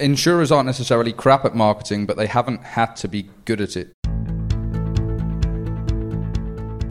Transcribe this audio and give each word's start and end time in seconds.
Insurers 0.00 0.50
aren't 0.50 0.66
necessarily 0.66 1.12
crap 1.12 1.44
at 1.44 1.54
marketing, 1.54 2.04
but 2.04 2.16
they 2.16 2.26
haven't 2.26 2.64
had 2.64 2.96
to 2.96 3.06
be 3.06 3.30
good 3.44 3.60
at 3.60 3.76
it. 3.76 3.92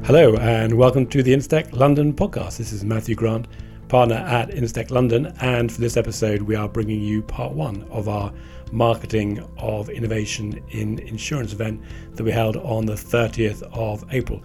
Hello, 0.05 0.37
and 0.37 0.77
welcome 0.77 1.05
to 1.07 1.21
the 1.21 1.33
Instech 1.33 1.73
London 1.73 2.13
podcast. 2.13 2.55
This 2.59 2.71
is 2.71 2.85
Matthew 2.85 3.15
Grant, 3.15 3.49
partner 3.89 4.15
at 4.15 4.51
Instech 4.51 4.89
London, 4.89 5.33
and 5.41 5.69
for 5.69 5.81
this 5.81 5.97
episode, 5.97 6.43
we 6.43 6.55
are 6.55 6.69
bringing 6.69 7.01
you 7.01 7.21
part 7.21 7.51
one 7.51 7.83
of 7.91 8.07
our 8.07 8.31
marketing 8.71 9.45
of 9.57 9.89
innovation 9.89 10.63
in 10.69 10.99
insurance 10.99 11.51
event 11.51 11.81
that 12.13 12.23
we 12.23 12.31
held 12.31 12.55
on 12.55 12.85
the 12.85 12.93
30th 12.93 13.63
of 13.73 14.05
April. 14.13 14.41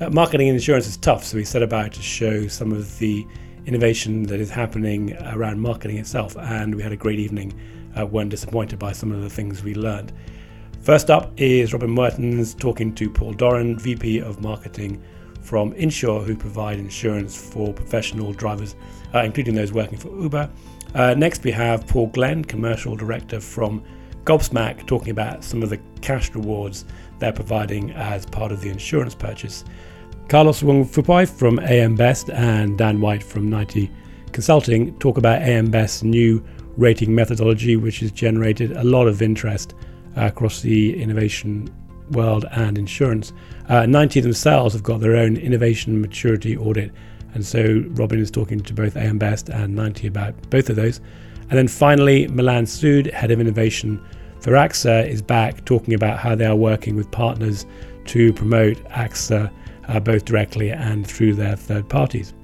Uh, 0.00 0.10
marketing 0.10 0.48
in 0.48 0.56
insurance 0.56 0.88
is 0.88 0.96
tough, 0.96 1.22
so 1.22 1.36
we 1.36 1.44
set 1.44 1.62
about 1.62 1.92
to 1.92 2.02
show 2.02 2.48
some 2.48 2.72
of 2.72 2.98
the 2.98 3.24
innovation 3.66 4.24
that 4.24 4.40
is 4.40 4.50
happening 4.50 5.16
around 5.34 5.60
marketing 5.60 5.98
itself, 5.98 6.36
and 6.36 6.74
we 6.74 6.82
had 6.82 6.90
a 6.90 6.96
great 6.96 7.20
evening 7.20 7.54
uh, 7.98 8.06
weren't 8.06 8.30
disappointed 8.30 8.78
by 8.78 8.92
some 8.92 9.12
of 9.12 9.22
the 9.22 9.30
things 9.30 9.62
we 9.62 9.74
learned. 9.74 10.12
First 10.80 11.10
up 11.10 11.32
is 11.36 11.72
Robin 11.72 11.90
Merttens 11.90 12.54
talking 12.54 12.94
to 12.94 13.08
Paul 13.08 13.32
Doran, 13.32 13.78
VP 13.78 14.18
of 14.20 14.40
Marketing 14.40 15.02
from 15.40 15.72
Inshur, 15.74 16.24
who 16.24 16.36
provide 16.36 16.78
insurance 16.78 17.36
for 17.36 17.72
professional 17.72 18.32
drivers, 18.32 18.74
uh, 19.14 19.20
including 19.20 19.54
those 19.54 19.72
working 19.72 19.98
for 19.98 20.08
Uber. 20.08 20.50
Uh, 20.94 21.14
next, 21.14 21.44
we 21.44 21.50
have 21.50 21.86
Paul 21.86 22.08
Glenn, 22.08 22.44
Commercial 22.44 22.96
Director 22.96 23.40
from 23.40 23.82
Gobsmack, 24.24 24.86
talking 24.86 25.10
about 25.10 25.42
some 25.42 25.62
of 25.62 25.70
the 25.70 25.78
cash 26.00 26.34
rewards 26.34 26.84
they're 27.18 27.32
providing 27.32 27.92
as 27.92 28.26
part 28.26 28.52
of 28.52 28.60
the 28.60 28.68
insurance 28.68 29.14
purchase. 29.14 29.64
Carlos 30.28 30.62
Wong-Fupuy 30.62 31.28
from 31.28 31.58
AM 31.60 31.94
Best 31.94 32.30
and 32.30 32.76
Dan 32.78 33.00
White 33.00 33.22
from 33.22 33.48
90 33.48 33.90
Consulting 34.32 34.98
talk 34.98 35.18
about 35.18 35.42
AM 35.42 35.70
Best's 35.70 36.02
new 36.02 36.42
rating 36.76 37.14
methodology, 37.14 37.76
which 37.76 38.00
has 38.00 38.10
generated 38.10 38.72
a 38.72 38.84
lot 38.84 39.06
of 39.06 39.22
interest 39.22 39.74
uh, 40.16 40.26
across 40.26 40.60
the 40.60 41.00
innovation 41.00 41.68
world 42.10 42.44
and 42.52 42.78
insurance. 42.78 43.32
Uh, 43.68 43.86
90 43.86 44.20
themselves 44.20 44.74
have 44.74 44.82
got 44.82 45.00
their 45.00 45.16
own 45.16 45.36
innovation 45.36 46.00
maturity 46.00 46.56
audit. 46.56 46.92
And 47.34 47.44
so 47.44 47.84
Robin 47.90 48.18
is 48.18 48.30
talking 48.30 48.60
to 48.60 48.74
both 48.74 48.96
AM 48.96 49.18
Best 49.18 49.48
and 49.48 49.74
90 49.74 50.06
about 50.06 50.50
both 50.50 50.68
of 50.68 50.76
those. 50.76 51.00
And 51.48 51.58
then 51.58 51.68
finally, 51.68 52.28
Milan 52.28 52.64
Sood, 52.64 53.10
head 53.12 53.30
of 53.30 53.40
innovation 53.40 54.02
for 54.40 54.52
AXA, 54.52 55.08
is 55.08 55.22
back 55.22 55.64
talking 55.64 55.94
about 55.94 56.18
how 56.18 56.34
they 56.34 56.46
are 56.46 56.56
working 56.56 56.96
with 56.96 57.10
partners 57.10 57.66
to 58.06 58.32
promote 58.32 58.76
AXA 58.90 59.50
uh, 59.88 60.00
both 60.00 60.24
directly 60.24 60.70
and 60.70 61.06
through 61.06 61.34
their 61.34 61.56
third 61.56 61.88
parties. 61.88 62.34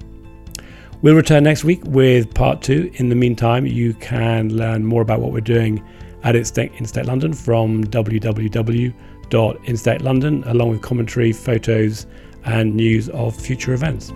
We'll 1.01 1.15
return 1.15 1.45
next 1.45 1.63
week 1.63 1.81
with 1.85 2.33
part 2.33 2.61
two. 2.61 2.91
In 2.95 3.07
the 3.07 3.15
meantime, 3.15 3.65
you 3.65 3.93
can 3.93 4.53
learn 4.53 4.85
more 4.85 5.01
about 5.01 5.21
what 5.21 5.31
we're 5.31 5.39
doing 5.39 5.81
at 6.23 6.35
Instech 6.35 7.05
London 7.05 7.31
from 7.31 7.85
www.instechlondon, 7.85 10.45
along 10.45 10.69
with 10.71 10.81
commentary, 10.81 11.31
photos, 11.31 12.05
and 12.43 12.75
news 12.75 13.07
of 13.11 13.33
future 13.33 13.73
events. 13.73 14.11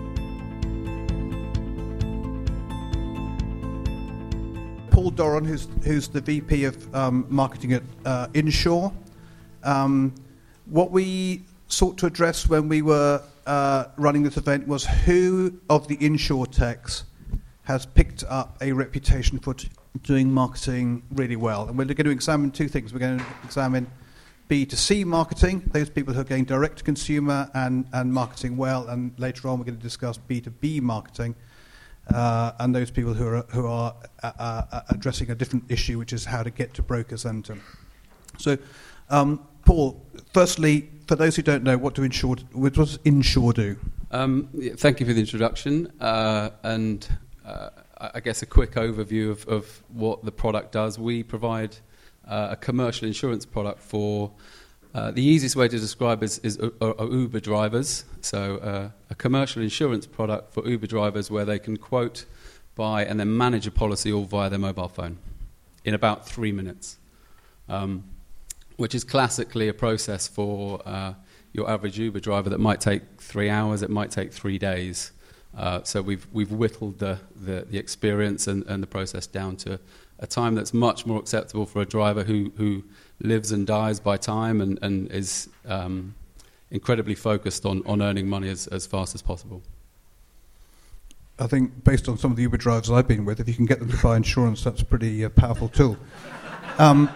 Paul 4.90 5.08
Doran, 5.08 5.46
who's, 5.46 5.68
who's 5.84 6.08
the 6.08 6.20
VP 6.20 6.64
of 6.64 6.94
um, 6.94 7.24
marketing 7.30 7.72
at 7.72 7.82
uh. 8.04 8.26
Um, 9.62 10.14
what 10.66 10.90
we 10.90 11.44
sought 11.68 11.96
to 11.96 12.04
address 12.04 12.46
when 12.46 12.68
we 12.68 12.82
were 12.82 13.22
uh, 13.46 13.86
running 13.96 14.22
this 14.22 14.36
event 14.36 14.66
was 14.66 14.84
who 14.84 15.60
of 15.68 15.88
the 15.88 15.96
insure 16.04 16.46
techs 16.46 17.04
has 17.64 17.86
picked 17.86 18.24
up 18.24 18.58
a 18.60 18.72
reputation 18.72 19.38
for 19.38 19.54
t- 19.54 19.68
doing 20.02 20.32
marketing 20.32 21.02
really 21.10 21.36
well. 21.36 21.68
And 21.68 21.78
we're 21.78 21.84
going 21.86 22.04
to 22.04 22.10
examine 22.10 22.50
two 22.50 22.68
things. 22.68 22.92
We're 22.92 23.00
going 23.00 23.18
to 23.18 23.26
examine 23.42 23.90
B2C 24.50 25.06
marketing, 25.06 25.62
those 25.72 25.88
people 25.88 26.12
who 26.12 26.20
are 26.20 26.24
going 26.24 26.44
direct 26.44 26.78
to 26.78 26.84
consumer 26.84 27.50
and, 27.54 27.86
and 27.92 28.12
marketing 28.12 28.58
well, 28.58 28.88
and 28.88 29.18
later 29.18 29.48
on 29.48 29.58
we're 29.58 29.64
going 29.64 29.78
to 29.78 29.82
discuss 29.82 30.18
B2B 30.18 30.82
marketing. 30.82 31.34
Uh, 32.12 32.52
and 32.58 32.74
those 32.74 32.90
people 32.90 33.14
who 33.14 33.26
are, 33.26 33.46
who 33.48 33.66
are 33.66 33.94
uh, 34.22 34.32
uh, 34.38 34.80
addressing 34.90 35.30
a 35.30 35.34
different 35.34 35.64
issue, 35.70 35.98
which 35.98 36.12
is 36.12 36.26
how 36.26 36.42
to 36.42 36.50
get 36.50 36.74
to 36.74 36.82
brokers 36.82 37.24
and 37.24 37.46
to. 37.46 37.56
So, 38.36 38.58
um, 39.08 39.46
Paul, 39.64 40.04
firstly, 40.32 40.90
for 41.06 41.16
those 41.16 41.36
who 41.36 41.42
don't 41.42 41.62
know, 41.62 41.78
what 41.78 41.94
do 41.94 42.02
Inshur, 42.02 42.42
what 42.52 42.74
does 42.74 42.98
Inshur 42.98 43.54
do? 43.54 43.76
Um, 44.10 44.48
thank 44.76 45.00
you 45.00 45.06
for 45.06 45.12
the 45.12 45.20
introduction, 45.20 45.92
uh, 46.00 46.50
and 46.62 47.06
uh, 47.44 47.70
I 47.98 48.20
guess 48.20 48.42
a 48.42 48.46
quick 48.46 48.72
overview 48.72 49.30
of, 49.30 49.46
of, 49.48 49.82
what 49.88 50.24
the 50.24 50.32
product 50.32 50.72
does. 50.72 50.98
We 50.98 51.22
provide 51.22 51.76
uh, 52.28 52.48
a 52.52 52.56
commercial 52.56 53.06
insurance 53.06 53.44
product 53.46 53.80
for. 53.80 54.30
Uh, 54.94 55.10
the 55.10 55.22
easiest 55.24 55.56
way 55.56 55.66
to 55.66 55.76
describe 55.76 56.22
is, 56.22 56.38
is 56.44 56.56
Uber 56.80 57.40
drivers. 57.40 58.04
So, 58.20 58.58
uh, 58.58 58.90
a 59.10 59.14
commercial 59.16 59.60
insurance 59.60 60.06
product 60.06 60.54
for 60.54 60.64
Uber 60.68 60.86
drivers 60.86 61.32
where 61.32 61.44
they 61.44 61.58
can 61.58 61.76
quote, 61.76 62.26
buy, 62.76 63.04
and 63.04 63.18
then 63.18 63.36
manage 63.36 63.66
a 63.66 63.72
policy 63.72 64.12
all 64.12 64.22
via 64.22 64.48
their 64.48 64.60
mobile 64.60 64.86
phone 64.86 65.18
in 65.84 65.94
about 65.94 66.28
three 66.28 66.52
minutes. 66.52 66.98
Um, 67.68 68.04
which 68.76 68.94
is 68.94 69.04
classically 69.04 69.68
a 69.68 69.74
process 69.74 70.26
for 70.26 70.80
uh, 70.86 71.14
your 71.52 71.70
average 71.70 71.98
Uber 71.98 72.20
driver 72.20 72.50
that 72.50 72.58
might 72.58 72.80
take 72.80 73.02
three 73.18 73.48
hours, 73.48 73.82
it 73.82 73.90
might 73.90 74.10
take 74.10 74.32
three 74.32 74.58
days. 74.58 75.12
Uh, 75.56 75.82
so 75.84 76.02
we've, 76.02 76.26
we've 76.32 76.50
whittled 76.50 76.98
the, 76.98 77.18
the, 77.36 77.64
the 77.70 77.78
experience 77.78 78.48
and, 78.48 78.64
and, 78.66 78.82
the 78.82 78.86
process 78.88 79.24
down 79.28 79.54
to 79.54 79.78
a 80.18 80.26
time 80.26 80.56
that's 80.56 80.74
much 80.74 81.06
more 81.06 81.20
acceptable 81.20 81.64
for 81.64 81.80
a 81.80 81.84
driver 81.84 82.24
who, 82.24 82.52
who 82.56 82.82
lives 83.20 83.52
and 83.52 83.64
dies 83.64 84.00
by 84.00 84.16
time 84.16 84.60
and, 84.60 84.80
and 84.82 85.12
is 85.12 85.48
um, 85.66 86.12
incredibly 86.72 87.14
focused 87.14 87.64
on, 87.64 87.82
on 87.86 88.02
earning 88.02 88.28
money 88.28 88.48
as, 88.48 88.66
as 88.68 88.84
fast 88.84 89.14
as 89.14 89.22
possible. 89.22 89.62
I 91.38 91.46
think, 91.46 91.84
based 91.84 92.08
on 92.08 92.18
some 92.18 92.32
of 92.32 92.36
the 92.36 92.42
Uber 92.42 92.56
drivers 92.56 92.90
I've 92.90 93.08
been 93.08 93.24
with, 93.24 93.38
if 93.38 93.48
you 93.48 93.54
can 93.54 93.66
get 93.66 93.78
them 93.78 93.90
to 93.90 93.96
buy 94.02 94.16
insurance, 94.16 94.64
that's 94.64 94.82
a 94.82 94.84
pretty 94.84 95.24
uh, 95.24 95.28
powerful 95.28 95.68
tool. 95.68 95.96
Um, 96.78 97.08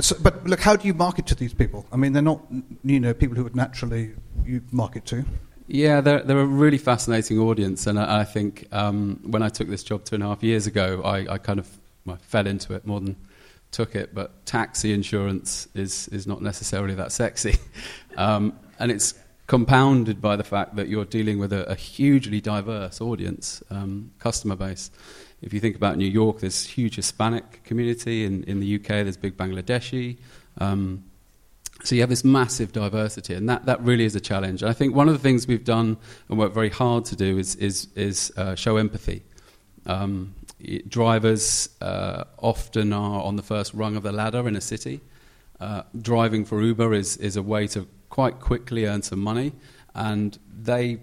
so, 0.00 0.16
but 0.20 0.44
look, 0.44 0.60
how 0.60 0.76
do 0.76 0.86
you 0.86 0.94
market 0.94 1.26
to 1.26 1.34
these 1.34 1.54
people? 1.54 1.86
I 1.92 1.96
mean, 1.96 2.12
they're 2.12 2.22
not, 2.22 2.40
you 2.82 3.00
know, 3.00 3.14
people 3.14 3.36
who 3.36 3.44
would 3.44 3.56
naturally 3.56 4.14
you 4.44 4.62
market 4.72 5.04
to. 5.06 5.24
Yeah, 5.66 6.00
they're, 6.00 6.22
they're 6.22 6.40
a 6.40 6.46
really 6.46 6.78
fascinating 6.78 7.38
audience, 7.38 7.86
and 7.86 7.98
I, 7.98 8.20
I 8.20 8.24
think 8.24 8.68
um, 8.70 9.20
when 9.24 9.42
I 9.42 9.48
took 9.48 9.68
this 9.68 9.82
job 9.82 10.04
two 10.04 10.14
and 10.16 10.24
a 10.24 10.26
half 10.26 10.42
years 10.42 10.66
ago, 10.66 11.00
I, 11.02 11.34
I 11.34 11.38
kind 11.38 11.58
of 11.58 11.68
well, 12.04 12.18
fell 12.20 12.46
into 12.46 12.74
it 12.74 12.86
more 12.86 13.00
than 13.00 13.16
took 13.70 13.94
it. 13.94 14.14
But 14.14 14.44
taxi 14.44 14.92
insurance 14.92 15.68
is 15.74 16.08
is 16.08 16.26
not 16.26 16.42
necessarily 16.42 16.94
that 16.96 17.12
sexy, 17.12 17.56
um, 18.16 18.58
and 18.78 18.90
it's 18.90 19.14
compounded 19.46 20.20
by 20.20 20.36
the 20.36 20.44
fact 20.44 20.76
that 20.76 20.88
you're 20.88 21.04
dealing 21.04 21.38
with 21.38 21.52
a, 21.52 21.70
a 21.70 21.74
hugely 21.74 22.40
diverse 22.40 23.00
audience, 23.00 23.62
um, 23.70 24.10
customer 24.18 24.56
base. 24.56 24.90
If 25.44 25.52
you 25.52 25.60
think 25.60 25.76
about 25.76 25.98
New 25.98 26.08
York, 26.08 26.40
there's 26.40 26.64
huge 26.64 26.96
Hispanic 26.96 27.64
community. 27.64 28.24
In, 28.24 28.44
in 28.44 28.60
the 28.60 28.76
UK, 28.76 28.88
there's 28.88 29.18
big 29.18 29.36
Bangladeshi. 29.36 30.16
Um, 30.56 31.04
so 31.82 31.94
you 31.94 32.00
have 32.00 32.08
this 32.08 32.24
massive 32.24 32.72
diversity, 32.72 33.34
and 33.34 33.46
that, 33.50 33.66
that 33.66 33.82
really 33.82 34.04
is 34.04 34.16
a 34.16 34.20
challenge. 34.20 34.62
And 34.62 34.70
I 34.70 34.72
think 34.72 34.94
one 34.94 35.06
of 35.06 35.12
the 35.12 35.20
things 35.20 35.46
we've 35.46 35.64
done 35.64 35.98
and 36.30 36.38
worked 36.38 36.54
very 36.54 36.70
hard 36.70 37.04
to 37.06 37.16
do 37.16 37.36
is, 37.36 37.56
is, 37.56 37.88
is 37.94 38.32
uh, 38.38 38.54
show 38.54 38.78
empathy. 38.78 39.22
Um, 39.84 40.34
drivers 40.88 41.68
uh, 41.82 42.24
often 42.38 42.94
are 42.94 43.22
on 43.22 43.36
the 43.36 43.42
first 43.42 43.74
rung 43.74 43.96
of 43.96 44.02
the 44.02 44.12
ladder 44.12 44.48
in 44.48 44.56
a 44.56 44.62
city. 44.62 45.02
Uh, 45.60 45.82
driving 46.00 46.46
for 46.46 46.62
Uber 46.62 46.94
is, 46.94 47.18
is 47.18 47.36
a 47.36 47.42
way 47.42 47.66
to 47.66 47.86
quite 48.08 48.40
quickly 48.40 48.86
earn 48.86 49.02
some 49.02 49.20
money, 49.20 49.52
and 49.94 50.38
they 50.58 51.00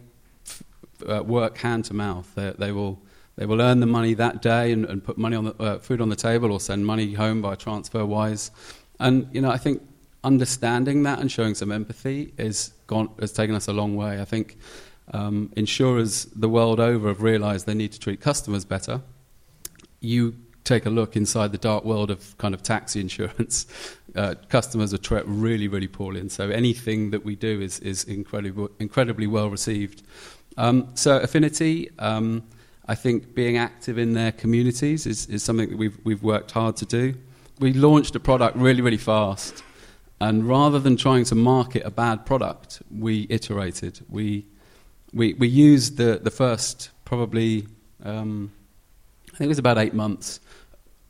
f- 0.47 0.63
uh, 1.07 1.21
work 1.23 1.59
hand 1.59 1.85
to 1.85 1.93
mouth. 1.93 2.33
They, 2.33 2.55
they 2.57 2.71
will 2.71 2.99
they 3.35 3.45
will 3.45 3.61
earn 3.61 3.79
the 3.79 3.85
money 3.85 4.13
that 4.13 4.41
day 4.41 4.71
and, 4.71 4.85
and 4.85 5.03
put 5.03 5.17
money 5.17 5.35
on 5.35 5.45
the, 5.45 5.55
uh, 5.55 5.79
food 5.79 6.01
on 6.01 6.09
the 6.09 6.15
table 6.15 6.51
or 6.51 6.59
send 6.59 6.85
money 6.85 7.13
home 7.13 7.41
by 7.41 7.55
TransferWise. 7.55 8.51
And, 8.99 9.27
you 9.31 9.41
know, 9.41 9.49
I 9.49 9.57
think 9.57 9.81
understanding 10.23 11.03
that 11.03 11.19
and 11.19 11.31
showing 11.31 11.55
some 11.55 11.71
empathy 11.71 12.33
is 12.37 12.73
gone, 12.87 13.09
has 13.19 13.31
taken 13.31 13.55
us 13.55 13.67
a 13.67 13.73
long 13.73 13.95
way. 13.95 14.21
I 14.21 14.25
think 14.25 14.57
um, 15.13 15.51
insurers 15.55 16.25
the 16.25 16.49
world 16.49 16.79
over 16.79 17.07
have 17.07 17.21
realized 17.21 17.65
they 17.65 17.73
need 17.73 17.91
to 17.93 17.99
treat 17.99 18.21
customers 18.21 18.65
better. 18.65 19.01
You 19.99 20.35
take 20.63 20.85
a 20.85 20.89
look 20.89 21.15
inside 21.15 21.51
the 21.51 21.57
dark 21.57 21.83
world 21.83 22.11
of 22.11 22.37
kind 22.37 22.53
of 22.53 22.61
taxi 22.61 22.99
insurance, 22.99 23.65
uh, 24.15 24.35
customers 24.49 24.93
are 24.93 24.99
treated 24.99 25.27
really, 25.27 25.67
really 25.67 25.87
poorly. 25.87 26.19
And 26.19 26.31
so 26.31 26.49
anything 26.49 27.11
that 27.11 27.25
we 27.25 27.35
do 27.35 27.61
is, 27.61 27.79
is 27.79 28.03
incredibly, 28.03 28.67
incredibly 28.79 29.27
well 29.27 29.49
received. 29.49 30.03
Um, 30.57 30.89
so, 30.95 31.17
Affinity. 31.17 31.89
Um, 31.97 32.43
I 32.87 32.95
think 32.95 33.35
being 33.35 33.57
active 33.57 33.97
in 33.97 34.13
their 34.13 34.31
communities 34.31 35.05
is, 35.05 35.27
is 35.27 35.43
something 35.43 35.69
that 35.69 35.77
we've, 35.77 35.97
we've 36.03 36.23
worked 36.23 36.51
hard 36.51 36.75
to 36.77 36.85
do. 36.85 37.15
We 37.59 37.73
launched 37.73 38.15
a 38.15 38.19
product 38.19 38.57
really, 38.57 38.81
really 38.81 38.97
fast. 38.97 39.63
And 40.19 40.47
rather 40.47 40.79
than 40.79 40.97
trying 40.97 41.25
to 41.25 41.35
market 41.35 41.83
a 41.85 41.91
bad 41.91 42.25
product, 42.25 42.81
we 42.95 43.27
iterated. 43.29 44.01
We, 44.09 44.45
we, 45.13 45.33
we 45.33 45.47
used 45.47 45.97
the, 45.97 46.19
the 46.21 46.31
first 46.31 46.89
probably, 47.05 47.67
um, 48.03 48.51
I 49.33 49.37
think 49.37 49.45
it 49.45 49.49
was 49.49 49.59
about 49.59 49.77
eight 49.77 49.93
months 49.93 50.39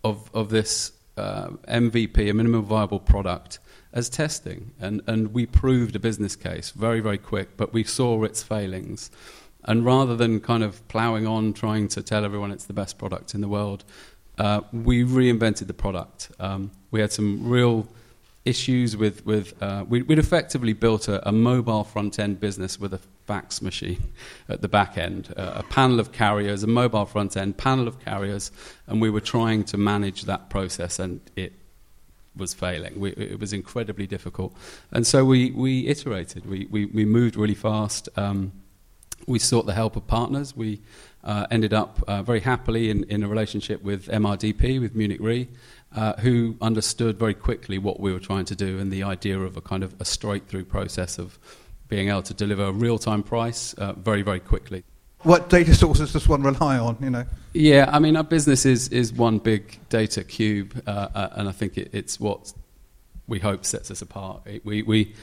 of, 0.03 0.29
of 0.33 0.49
this 0.49 0.93
uh, 1.17 1.49
MVP, 1.67 2.29
a 2.29 2.33
minimum 2.33 2.63
viable 2.63 2.99
product, 2.99 3.59
as 3.93 4.09
testing. 4.09 4.71
And, 4.79 5.01
and 5.07 5.33
we 5.33 5.45
proved 5.45 5.95
a 5.95 5.99
business 5.99 6.35
case 6.35 6.71
very, 6.71 7.01
very 7.01 7.17
quick, 7.17 7.57
but 7.57 7.73
we 7.73 7.83
saw 7.83 8.23
its 8.23 8.41
failings. 8.41 9.11
And 9.65 9.85
rather 9.85 10.15
than 10.15 10.39
kind 10.39 10.63
of 10.63 10.87
ploughing 10.87 11.27
on, 11.27 11.53
trying 11.53 11.87
to 11.89 12.01
tell 12.01 12.25
everyone 12.25 12.51
it's 12.51 12.65
the 12.65 12.73
best 12.73 12.97
product 12.97 13.35
in 13.35 13.41
the 13.41 13.47
world, 13.47 13.83
uh, 14.37 14.61
we 14.71 15.03
reinvented 15.03 15.67
the 15.67 15.73
product. 15.73 16.31
Um, 16.39 16.71
we 16.89 16.99
had 16.99 17.11
some 17.11 17.47
real 17.47 17.87
issues 18.45 18.97
with, 18.97 19.25
with 19.25 19.61
uh, 19.61 19.85
we, 19.87 20.01
would 20.01 20.17
effectively 20.17 20.73
built 20.73 21.07
a, 21.07 21.27
a, 21.27 21.31
mobile 21.31 21.83
front 21.83 22.17
end 22.17 22.39
business 22.39 22.79
with 22.79 22.93
a 22.93 22.99
fax 23.27 23.61
machine 23.61 24.01
at 24.49 24.61
the 24.61 24.67
back 24.67 24.97
end, 24.97 25.33
uh, 25.37 25.53
a 25.57 25.63
panel 25.63 25.99
of 25.99 26.11
carriers, 26.11 26.63
a 26.63 26.67
mobile 26.67 27.05
front 27.05 27.37
end, 27.37 27.57
panel 27.57 27.87
of 27.87 27.99
carriers, 27.99 28.51
and 28.87 28.99
we 28.99 29.09
were 29.09 29.21
trying 29.21 29.63
to 29.63 29.77
manage 29.77 30.23
that 30.23 30.49
process, 30.49 30.97
and 30.97 31.21
it 31.35 31.53
was 32.35 32.53
failing. 32.53 32.99
We, 32.99 33.11
it 33.11 33.39
was 33.39 33.53
incredibly 33.53 34.07
difficult. 34.07 34.55
And 34.91 35.05
so 35.05 35.23
we, 35.23 35.51
we 35.51 35.87
iterated, 35.87 36.45
we, 36.45 36.65
we, 36.71 36.85
we 36.85 37.05
moved 37.05 37.35
really 37.35 37.55
fast. 37.55 38.09
Um, 38.15 38.53
we 39.27 39.39
sought 39.39 39.65
the 39.65 39.73
help 39.73 39.95
of 39.95 40.07
partners. 40.07 40.55
We 40.55 40.81
uh, 41.23 41.47
ended 41.51 41.73
up 41.73 42.03
uh, 42.07 42.23
very 42.23 42.39
happily 42.39 42.89
in, 42.89 43.03
in 43.05 43.23
a 43.23 43.27
relationship 43.27 43.83
with 43.83 44.07
MRDP, 44.07 44.81
with 44.81 44.95
Munich 44.95 45.19
Re, 45.21 45.47
uh, 45.95 46.13
who 46.13 46.55
understood 46.61 47.17
very 47.19 47.33
quickly 47.33 47.77
what 47.77 47.99
we 47.99 48.11
were 48.11 48.19
trying 48.19 48.45
to 48.45 48.55
do 48.55 48.79
and 48.79 48.91
the 48.91 49.03
idea 49.03 49.39
of 49.39 49.57
a 49.57 49.61
kind 49.61 49.83
of 49.83 49.93
a 49.99 50.05
straight 50.05 50.47
through 50.47 50.65
process 50.65 51.17
of 51.17 51.37
being 51.87 52.09
able 52.09 52.23
to 52.23 52.33
deliver 52.33 52.65
a 52.65 52.71
real 52.71 52.97
time 52.97 53.21
price 53.21 53.73
uh, 53.73 53.93
very, 53.93 54.21
very 54.21 54.39
quickly. 54.39 54.83
What 55.23 55.49
data 55.49 55.75
sources 55.75 56.13
does 56.13 56.27
one 56.27 56.41
rely 56.41 56.79
on? 56.79 56.97
You 56.99 57.11
know. 57.11 57.25
Yeah, 57.53 57.89
I 57.91 57.99
mean, 57.99 58.17
our 58.17 58.23
business 58.23 58.65
is 58.65 58.87
is 58.89 59.13
one 59.13 59.37
big 59.37 59.77
data 59.89 60.23
cube, 60.23 60.81
uh, 60.87 61.09
uh, 61.13 61.29
and 61.33 61.47
I 61.47 61.51
think 61.51 61.77
it, 61.77 61.89
it's 61.93 62.19
what 62.19 62.53
we 63.27 63.37
hope 63.37 63.63
sets 63.63 63.91
us 63.91 64.01
apart. 64.01 64.47
We 64.63 64.81
we 64.81 65.13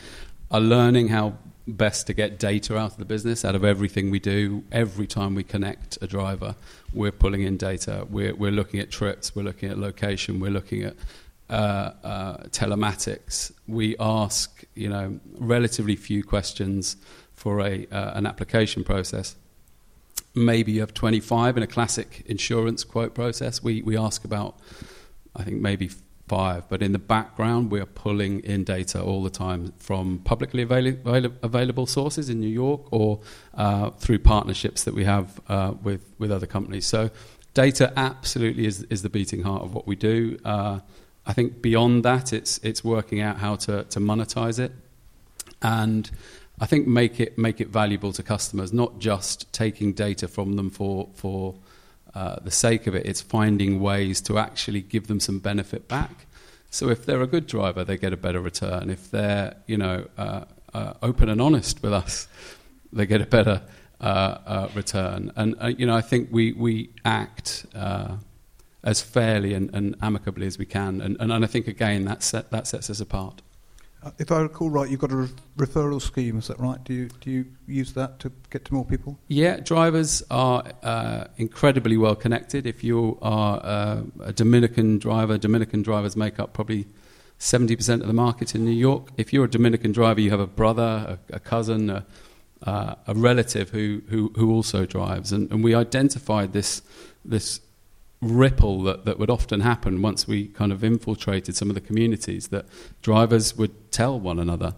are 0.53 0.61
learning 0.61 1.09
how 1.09 1.35
best 1.69 2.07
to 2.07 2.15
get 2.15 2.39
data 2.39 2.77
out 2.77 2.93
of 2.93 2.97
the 2.97 3.05
business, 3.05 3.45
out 3.45 3.55
of 3.55 3.65
everything 3.65 4.11
we 4.11 4.19
do. 4.19 4.65
Every 4.73 5.07
time 5.07 5.35
we 5.35 5.45
connect 5.45 5.99
a 6.01 6.07
driver, 6.07 6.57
we're 6.93 7.13
pulling 7.13 7.43
in 7.43 7.57
data. 7.57 8.07
We're, 8.09 8.35
we're 8.35 8.51
looking 8.51 8.81
at 8.81 8.91
trips, 8.91 9.37
we're 9.37 9.43
looking 9.43 9.71
at 9.71 9.79
location, 9.79 10.41
we're 10.41 10.51
looking 10.51 10.83
at 10.83 10.97
uh, 11.51 11.93
uh, 12.03 12.37
telematics. 12.49 13.53
We 13.67 13.97
ask, 13.99 14.65
you 14.75 14.89
know, 14.89 15.21
relatively 15.39 15.97
few 15.97 16.25
questions 16.25 16.97
for 17.35 17.61
a, 17.61 17.87
uh, 17.93 18.13
an 18.15 18.27
application 18.27 18.83
process. 18.83 19.37
Maybe 20.35 20.73
you 20.73 20.81
have 20.81 20.95
25 20.95 21.57
in 21.57 21.63
a 21.63 21.67
classic 21.67 22.23
insurance 22.27 22.85
quote 22.85 23.15
process. 23.15 23.63
We, 23.63 23.83
we 23.83 23.97
ask 23.97 24.25
about, 24.25 24.59
I 25.37 25.45
think, 25.45 25.61
maybe 25.61 25.91
five. 26.29 26.69
But 26.69 26.83
in 26.83 26.93
the 26.93 26.99
background, 26.99 27.71
we 27.71 27.81
are 27.81 27.87
pulling 27.87 28.41
in 28.41 28.65
data 28.65 29.03
all 29.03 29.23
the 29.23 29.31
time 29.31 29.73
from 29.79 30.19
publicly 30.19 30.63
avail- 30.63 31.33
available 31.43 31.87
sources 31.87 32.29
in 32.29 32.39
New 32.41 32.55
York 32.65 32.83
or 32.91 33.21
uh, 33.55 33.91
through 33.91 34.21
partnerships 34.21 34.85
that 34.85 34.95
we 34.95 35.05
have 35.05 35.41
uh, 35.49 35.73
with, 35.83 36.03
with 36.19 36.31
other 36.31 36.47
companies. 36.47 36.87
So 36.87 37.11
data 37.55 37.93
absolutely 37.97 38.67
is, 38.67 38.83
is 38.85 39.03
the 39.03 39.11
beating 39.11 39.43
heart 39.43 39.63
of 39.63 39.75
what 39.75 39.87
we 39.87 39.97
do. 39.97 40.39
Uh, 40.45 40.81
I 41.27 41.33
think 41.33 41.61
beyond 41.61 42.05
that, 42.05 42.33
it's, 42.33 42.59
it's 42.59 42.85
working 42.85 43.21
out 43.21 43.39
how 43.39 43.57
to, 43.57 43.85
to 43.85 44.01
monetize 44.01 44.59
it. 44.59 44.73
And 45.61 46.11
I 46.61 46.67
think 46.67 46.87
make 46.87 47.21
it, 47.21 47.39
make 47.39 47.61
it 47.61 47.69
valuable 47.69 48.13
to 48.13 48.23
customers, 48.23 48.73
not 48.73 48.99
just 48.99 49.53
taking 49.53 49.93
data 49.93 50.29
from 50.29 50.57
them 50.57 50.71
for, 50.71 51.09
for 51.15 51.55
uh, 52.19 52.37
the 52.43 52.51
sake 52.51 52.89
of 52.89 52.97
it. 52.97 53.07
It's 53.07 53.21
finding 53.21 53.79
ways 53.81 54.21
to 54.23 54.39
actually 54.39 54.83
give 54.83 55.07
them 55.07 55.21
some 55.21 55.39
benefit 55.39 55.87
back. 55.87 56.27
So 56.69 56.89
if 56.89 57.07
they're 57.07 57.23
a 57.23 57.29
good 57.29 57.47
driver, 57.47 57.85
they 57.85 57.97
get 57.97 58.13
a 58.13 58.17
better 58.17 58.41
return. 58.41 58.91
If 58.91 59.09
they're, 59.13 59.55
you 59.69 59.77
know, 59.77 60.05
uh, 60.19 60.45
uh, 60.75 60.95
open 61.01 61.29
and 61.29 61.41
honest 61.41 61.81
with 61.81 61.93
us, 61.93 62.27
they 62.93 63.07
get 63.07 63.21
a 63.21 63.27
better 63.27 63.63
uh, 64.01 64.05
uh, 64.05 64.69
return. 64.75 65.31
And 65.37 65.55
you 65.79 65.87
know, 65.87 65.95
I 65.95 66.01
think 66.01 66.31
we 66.33 66.53
we 66.55 66.91
act 67.05 67.67
as 68.83 69.01
fairly 69.01 69.55
and, 69.55 69.73
and, 69.73 69.95
amicably 70.03 70.47
as 70.47 70.59
we 70.59 70.67
can. 70.67 71.01
And, 71.01 71.17
and, 71.21 71.33
and 71.33 71.45
I 71.45 71.49
think 71.49 71.69
again 71.69 72.05
that 72.07 72.23
set, 72.23 72.51
that 72.51 72.67
sets 72.67 72.91
us 72.91 73.01
apart. 73.01 73.43
Uh, 74.03 74.11
if 74.19 74.31
I 74.31 74.41
recall 74.41 74.71
right, 74.71 74.89
you've 74.89 75.01
got 75.01 75.11
a 75.11 75.17
re- 75.17 75.29
referral 75.57 76.01
scheme, 76.01 76.39
is 76.39 76.47
that 76.49 76.61
right? 76.61 76.83
Do 76.85 76.95
you, 76.95 77.09
do 77.21 77.31
you 77.31 77.47
use 77.67 77.93
that 77.95 78.21
to 78.21 78.33
get 78.51 78.65
to 78.67 78.75
more 78.75 78.85
people? 78.85 79.19
Yeah, 79.27 79.59
drivers 79.59 80.23
are 80.31 80.63
uh, 80.85 81.25
incredibly 81.37 81.97
well 81.97 82.15
connected. 82.15 82.67
If 82.67 82.85
you 82.85 83.19
are 83.21 83.61
uh, 83.63 84.03
a 84.21 84.33
Dominican 84.33 84.99
driver, 84.99 85.37
Dominican 85.37 85.83
drivers 85.83 86.17
make 86.17 86.39
up 86.39 86.53
probably 86.53 86.87
70% 87.41 88.01
of 88.01 88.07
the 88.07 88.13
market 88.13 88.55
in 88.55 88.65
New 88.65 88.71
York. 88.71 89.11
If 89.17 89.33
you're 89.33 89.47
a 89.47 89.51
Dominican 89.51 89.91
driver, 89.91 90.21
you 90.21 90.31
have 90.31 90.41
a 90.41 90.47
brother, 90.47 91.19
a, 91.31 91.35
a 91.37 91.41
cousin, 91.41 91.91
a, 91.91 92.07
uh, 92.63 92.95
a 93.07 93.15
relative 93.15 93.71
who, 93.71 94.03
who, 94.09 94.33
who 94.37 94.53
also 94.53 94.87
drives. 94.87 95.33
And, 95.33 95.51
and 95.51 95.63
we 95.63 95.75
identified 95.75 96.53
this, 96.53 96.83
this 97.25 97.61
ripple 98.21 98.83
that, 98.83 99.05
that 99.05 99.19
would 99.19 99.31
often 99.31 99.61
happen 99.61 100.03
once 100.03 100.27
we 100.27 100.49
kind 100.49 100.73
of 100.73 100.83
infiltrated 100.83 101.55
some 101.55 101.69
of 101.69 101.75
the 101.75 101.81
communities 101.81 102.49
that 102.49 102.67
drivers 103.03 103.57
would 103.57 103.93
tell 103.93 104.19
one 104.19 104.39
another. 104.39 104.75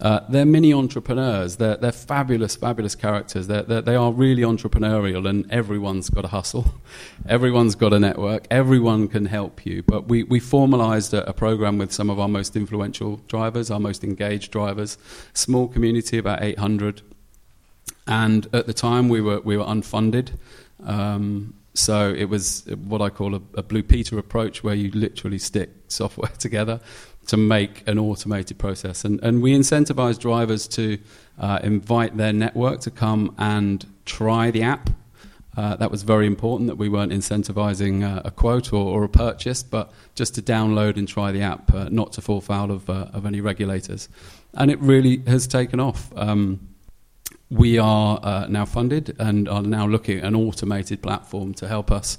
Uh, 0.00 0.20
they're 0.28 0.46
mini 0.46 0.72
entrepreneurs. 0.72 1.56
They're, 1.56 1.76
they're 1.76 1.90
fabulous, 1.90 2.54
fabulous 2.54 2.94
characters. 2.94 3.48
They're, 3.48 3.64
they're, 3.64 3.82
they 3.82 3.96
are 3.96 4.12
really 4.12 4.42
entrepreneurial, 4.42 5.28
and 5.28 5.50
everyone's 5.50 6.08
got 6.08 6.24
a 6.24 6.28
hustle. 6.28 6.74
everyone's 7.28 7.74
got 7.74 7.92
a 7.92 7.98
network. 7.98 8.46
Everyone 8.50 9.08
can 9.08 9.26
help 9.26 9.66
you. 9.66 9.82
But 9.82 10.06
we, 10.06 10.22
we 10.22 10.38
formalized 10.38 11.14
a, 11.14 11.28
a 11.28 11.32
program 11.32 11.78
with 11.78 11.92
some 11.92 12.10
of 12.10 12.20
our 12.20 12.28
most 12.28 12.54
influential 12.54 13.16
drivers, 13.26 13.72
our 13.72 13.80
most 13.80 14.04
engaged 14.04 14.52
drivers, 14.52 14.98
small 15.34 15.66
community, 15.66 16.16
about 16.16 16.44
800. 16.44 17.02
And 18.06 18.46
at 18.52 18.66
the 18.66 18.74
time, 18.74 19.08
we 19.08 19.20
were, 19.20 19.40
we 19.40 19.56
were 19.56 19.64
unfunded. 19.64 20.30
Um, 20.84 21.54
so 21.78 22.12
it 22.12 22.24
was 22.24 22.64
what 22.84 23.00
I 23.00 23.08
call 23.08 23.36
a, 23.36 23.40
a, 23.54 23.62
Blue 23.62 23.82
Peter 23.82 24.18
approach, 24.18 24.64
where 24.64 24.74
you 24.74 24.90
literally 24.90 25.38
stick 25.38 25.70
software 25.88 26.30
together 26.38 26.80
to 27.28 27.36
make 27.36 27.86
an 27.86 27.98
automated 27.98 28.58
process. 28.58 29.04
And, 29.04 29.22
and 29.22 29.42
we 29.42 29.54
incentivize 29.54 30.18
drivers 30.18 30.66
to 30.68 30.98
uh, 31.38 31.60
invite 31.62 32.16
their 32.16 32.32
network 32.32 32.80
to 32.80 32.90
come 32.90 33.34
and 33.38 33.86
try 34.06 34.50
the 34.50 34.62
app. 34.62 34.90
Uh, 35.56 35.76
that 35.76 35.90
was 35.90 36.02
very 36.02 36.26
important 36.26 36.68
that 36.68 36.76
we 36.76 36.88
weren't 36.88 37.12
incentivizing 37.12 38.02
uh, 38.02 38.22
a 38.24 38.30
quote 38.30 38.72
or, 38.72 38.86
or, 38.86 39.04
a 39.04 39.08
purchase, 39.08 39.62
but 39.62 39.92
just 40.14 40.34
to 40.34 40.42
download 40.42 40.96
and 40.96 41.08
try 41.08 41.32
the 41.32 41.42
app, 41.42 41.74
uh, 41.74 41.88
not 41.90 42.12
to 42.12 42.20
fall 42.20 42.40
foul 42.40 42.70
of, 42.70 42.88
uh, 42.88 43.06
of 43.12 43.26
any 43.26 43.40
regulators. 43.40 44.08
And 44.54 44.70
it 44.70 44.78
really 44.80 45.22
has 45.26 45.46
taken 45.46 45.80
off. 45.80 46.12
Um, 46.16 46.68
we 47.50 47.78
are 47.78 48.20
uh, 48.22 48.46
now 48.48 48.64
funded 48.64 49.16
and 49.18 49.48
are 49.48 49.62
now 49.62 49.86
looking 49.86 50.18
at 50.18 50.24
an 50.24 50.34
automated 50.34 51.02
platform 51.02 51.54
to 51.54 51.66
help 51.66 51.90
us 51.90 52.18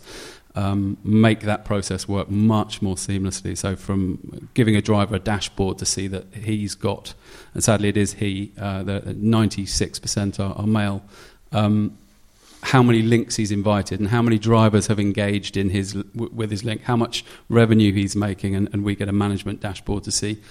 um, 0.56 0.98
make 1.04 1.42
that 1.42 1.64
process 1.66 2.08
work 2.08 2.30
much 2.30 2.82
more 2.82 2.96
seamlessly. 2.96 3.58
So, 3.58 3.76
from 3.76 4.50
giving 4.54 4.76
a 4.76 4.82
driver 4.82 5.16
a 5.16 5.20
dashboard 5.20 5.78
to 5.78 5.86
see 5.86 6.08
that 6.08 6.34
he's 6.34 6.76
got, 6.76 7.14
and 7.54 7.64
sadly 7.64 7.90
it 7.90 7.98
is 7.98 8.14
he, 8.14 8.52
uh, 8.58 8.84
the 8.84 9.02
96% 9.02 10.40
are, 10.40 10.54
are 10.58 10.68
male, 10.68 11.04
um, 11.52 11.98
how 12.62 12.84
many 12.84 13.02
links 13.02 13.38
he's 13.38 13.52
invited 13.52 14.00
and 14.00 14.10
how 14.10 14.22
many 14.22 14.38
drivers 14.38 14.88
have 14.88 15.00
engaged 15.00 15.56
in 15.56 15.70
his, 15.70 15.94
w- 15.94 16.32
with 16.34 16.52
his 16.52 16.66
link, 16.66 16.82
how 16.82 16.98
much 16.98 17.24
revenue 17.48 17.94
he's 17.94 18.16
making, 18.16 18.54
and, 18.56 18.68
and, 18.74 18.84
we 18.84 18.96
get 18.96 19.08
a 19.08 19.14
management 19.14 19.62
dashboard 19.62 20.04
to 20.04 20.12
see 20.12 20.42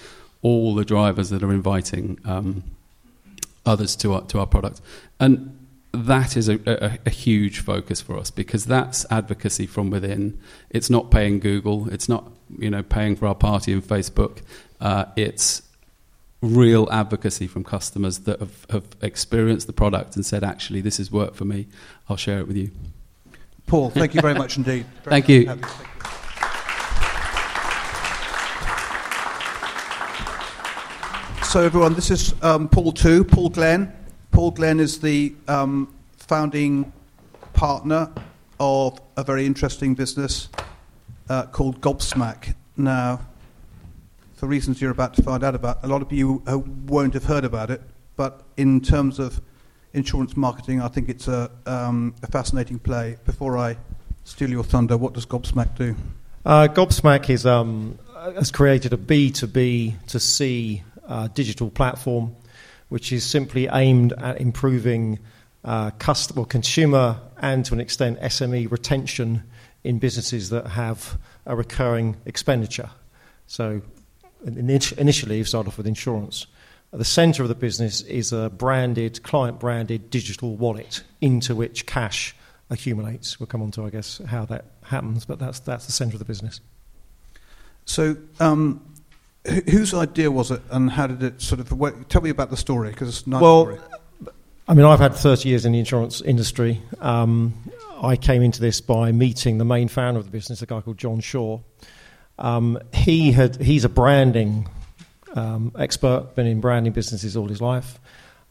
all 0.40 0.74
the 0.74 0.84
drivers 0.84 1.28
that 1.28 1.42
are 1.42 1.52
inviting. 1.52 2.18
Um, 2.24 2.62
others 3.68 3.94
to 3.96 4.14
our, 4.14 4.22
to 4.22 4.40
our 4.40 4.46
product. 4.46 4.80
And 5.20 5.54
that 5.92 6.36
is 6.36 6.48
a, 6.48 6.58
a, 6.66 6.98
a, 7.06 7.10
huge 7.10 7.60
focus 7.60 8.00
for 8.00 8.16
us 8.18 8.30
because 8.30 8.66
that's 8.66 9.06
advocacy 9.10 9.66
from 9.66 9.90
within. 9.90 10.38
It's 10.70 10.90
not 10.90 11.10
paying 11.10 11.40
Google. 11.40 11.88
It's 11.88 12.08
not 12.08 12.30
you 12.58 12.70
know 12.70 12.82
paying 12.82 13.16
for 13.16 13.26
our 13.26 13.34
party 13.34 13.72
in 13.72 13.82
Facebook. 13.82 14.42
Uh, 14.80 15.06
it's 15.16 15.62
real 16.40 16.88
advocacy 16.90 17.46
from 17.46 17.64
customers 17.64 18.20
that 18.20 18.38
have, 18.38 18.66
have 18.70 18.84
experienced 19.02 19.66
the 19.66 19.72
product 19.72 20.14
and 20.14 20.24
said, 20.24 20.44
actually, 20.44 20.80
this 20.80 20.98
has 20.98 21.10
worked 21.10 21.36
for 21.36 21.44
me. 21.44 21.66
I'll 22.08 22.16
share 22.16 22.38
it 22.38 22.46
with 22.46 22.56
you. 22.56 22.70
Paul, 23.66 23.90
thank 23.90 24.14
you 24.14 24.20
very 24.20 24.34
much 24.34 24.56
indeed. 24.56 24.86
Very 25.04 25.20
thank 25.20 25.28
you. 25.28 25.60
So, 31.48 31.62
everyone, 31.62 31.94
this 31.94 32.10
is 32.10 32.34
um, 32.42 32.68
Paul 32.68 32.92
too, 32.92 33.24
Paul 33.24 33.48
Glenn. 33.48 33.90
Paul 34.32 34.50
Glenn 34.50 34.78
is 34.78 35.00
the 35.00 35.34
um, 35.48 35.90
founding 36.18 36.92
partner 37.54 38.12
of 38.60 39.00
a 39.16 39.24
very 39.24 39.46
interesting 39.46 39.94
business 39.94 40.50
uh, 41.30 41.46
called 41.46 41.80
Gobsmack. 41.80 42.54
Now, 42.76 43.20
for 44.34 44.46
reasons 44.46 44.82
you're 44.82 44.90
about 44.90 45.14
to 45.14 45.22
find 45.22 45.42
out 45.42 45.54
about, 45.54 45.82
a 45.82 45.86
lot 45.86 46.02
of 46.02 46.12
you 46.12 46.42
uh, 46.46 46.58
won't 46.58 47.14
have 47.14 47.24
heard 47.24 47.46
about 47.46 47.70
it, 47.70 47.80
but 48.16 48.42
in 48.58 48.82
terms 48.82 49.18
of 49.18 49.40
insurance 49.94 50.36
marketing, 50.36 50.82
I 50.82 50.88
think 50.88 51.08
it's 51.08 51.28
a, 51.28 51.50
um, 51.64 52.14
a 52.22 52.26
fascinating 52.26 52.78
play. 52.78 53.16
Before 53.24 53.56
I 53.56 53.78
steal 54.24 54.50
your 54.50 54.64
thunder, 54.64 54.98
what 54.98 55.14
does 55.14 55.24
Gobsmack 55.24 55.74
do? 55.76 55.96
Uh, 56.44 56.68
Gobsmack 56.68 57.30
is, 57.30 57.46
um, 57.46 57.98
has 58.34 58.50
created 58.50 58.92
a 58.92 58.98
B2B 58.98 60.06
to 60.08 60.20
C 60.20 60.82
uh, 61.08 61.28
digital 61.28 61.70
platform, 61.70 62.34
which 62.88 63.12
is 63.12 63.24
simply 63.24 63.68
aimed 63.72 64.12
at 64.14 64.40
improving 64.40 65.18
uh, 65.64 65.90
customer, 65.98 66.44
consumer, 66.44 67.20
and 67.38 67.64
to 67.64 67.74
an 67.74 67.80
extent 67.80 68.20
SME 68.20 68.70
retention 68.70 69.42
in 69.84 69.98
businesses 69.98 70.50
that 70.50 70.66
have 70.66 71.18
a 71.46 71.56
recurring 71.56 72.16
expenditure. 72.26 72.90
So, 73.46 73.82
initially, 74.44 75.38
you 75.38 75.44
start 75.44 75.66
off 75.66 75.78
with 75.78 75.86
insurance. 75.86 76.46
At 76.92 76.98
the 76.98 77.04
centre 77.04 77.42
of 77.42 77.48
the 77.48 77.54
business 77.54 78.00
is 78.02 78.32
a 78.32 78.50
branded, 78.50 79.22
client 79.22 79.60
branded 79.60 80.10
digital 80.10 80.56
wallet 80.56 81.02
into 81.20 81.54
which 81.54 81.86
cash 81.86 82.34
accumulates. 82.70 83.38
We'll 83.38 83.46
come 83.46 83.62
on 83.62 83.70
to, 83.72 83.84
I 83.84 83.90
guess, 83.90 84.20
how 84.26 84.44
that 84.46 84.64
happens, 84.84 85.24
but 85.24 85.38
that's, 85.38 85.60
that's 85.60 85.86
the 85.86 85.92
centre 85.92 86.14
of 86.14 86.18
the 86.18 86.24
business. 86.24 86.60
So, 87.84 88.16
um, 88.40 88.82
whose 89.46 89.94
idea 89.94 90.30
was 90.30 90.50
it, 90.50 90.62
and 90.70 90.90
how 90.90 91.06
did 91.06 91.22
it 91.22 91.40
sort 91.40 91.60
of? 91.60 91.72
work? 91.72 92.08
Tell 92.08 92.22
me 92.22 92.30
about 92.30 92.50
the 92.50 92.56
story 92.56 92.90
because 92.90 93.08
it's 93.08 93.26
a 93.26 93.30
nice 93.30 93.40
well, 93.40 93.62
story. 93.62 93.78
I 94.66 94.74
mean, 94.74 94.84
I've 94.84 95.00
had 95.00 95.14
30 95.14 95.48
years 95.48 95.64
in 95.64 95.72
the 95.72 95.78
insurance 95.78 96.20
industry. 96.20 96.82
Um, 97.00 97.54
I 98.02 98.16
came 98.16 98.42
into 98.42 98.60
this 98.60 98.82
by 98.82 99.12
meeting 99.12 99.56
the 99.56 99.64
main 99.64 99.88
founder 99.88 100.20
of 100.20 100.26
the 100.26 100.30
business, 100.30 100.60
a 100.60 100.66
guy 100.66 100.80
called 100.82 100.98
John 100.98 101.20
Shaw. 101.20 101.60
Um, 102.38 102.78
he 102.92 103.32
had 103.32 103.60
he's 103.60 103.84
a 103.84 103.88
branding 103.88 104.68
um, 105.34 105.72
expert, 105.78 106.34
been 106.34 106.46
in 106.46 106.60
branding 106.60 106.92
businesses 106.92 107.36
all 107.36 107.48
his 107.48 107.60
life. 107.60 107.98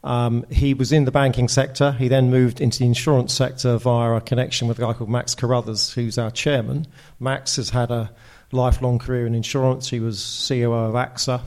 Um, 0.04 0.44
he 0.50 0.74
was 0.74 0.92
in 0.92 1.04
the 1.04 1.10
banking 1.10 1.48
sector. 1.48 1.92
He 1.92 2.08
then 2.08 2.30
moved 2.30 2.60
into 2.60 2.80
the 2.80 2.86
insurance 2.86 3.32
sector 3.32 3.78
via 3.78 4.12
a 4.12 4.20
connection 4.20 4.68
with 4.68 4.78
a 4.78 4.82
guy 4.82 4.92
called 4.92 5.10
Max 5.10 5.34
Carruthers, 5.34 5.92
who's 5.92 6.18
our 6.18 6.30
chairman. 6.30 6.86
Max 7.18 7.56
has 7.56 7.70
had 7.70 7.90
a 7.90 8.10
lifelong 8.52 8.98
career 8.98 9.26
in 9.26 9.34
insurance. 9.34 9.88
He 9.88 10.00
was 10.00 10.46
COO 10.48 10.72
of 10.72 10.94
AXA 10.94 11.40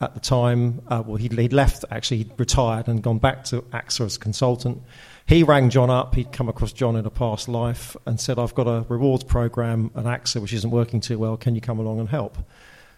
at 0.00 0.14
the 0.14 0.20
time. 0.20 0.82
Uh, 0.88 1.02
well, 1.04 1.16
he'd, 1.16 1.32
he'd, 1.32 1.52
left, 1.52 1.84
actually, 1.90 2.18
he'd 2.18 2.32
retired 2.38 2.88
and 2.88 3.02
gone 3.02 3.18
back 3.18 3.44
to 3.44 3.62
AXA 3.62 4.06
as 4.06 4.16
a 4.16 4.18
consultant. 4.18 4.82
He 5.26 5.42
rang 5.42 5.68
John 5.70 5.90
up. 5.90 6.14
He'd 6.14 6.32
come 6.32 6.48
across 6.48 6.72
John 6.72 6.96
in 6.96 7.04
a 7.04 7.10
past 7.10 7.48
life 7.48 7.96
and 8.06 8.18
said, 8.18 8.38
I've 8.38 8.54
got 8.54 8.66
a 8.66 8.86
rewards 8.88 9.24
program 9.24 9.90
at 9.94 10.04
AXA 10.04 10.40
which 10.40 10.52
isn't 10.52 10.70
working 10.70 11.00
too 11.00 11.18
well. 11.18 11.36
Can 11.36 11.54
you 11.54 11.60
come 11.60 11.78
along 11.78 12.00
and 12.00 12.08
help? 12.08 12.38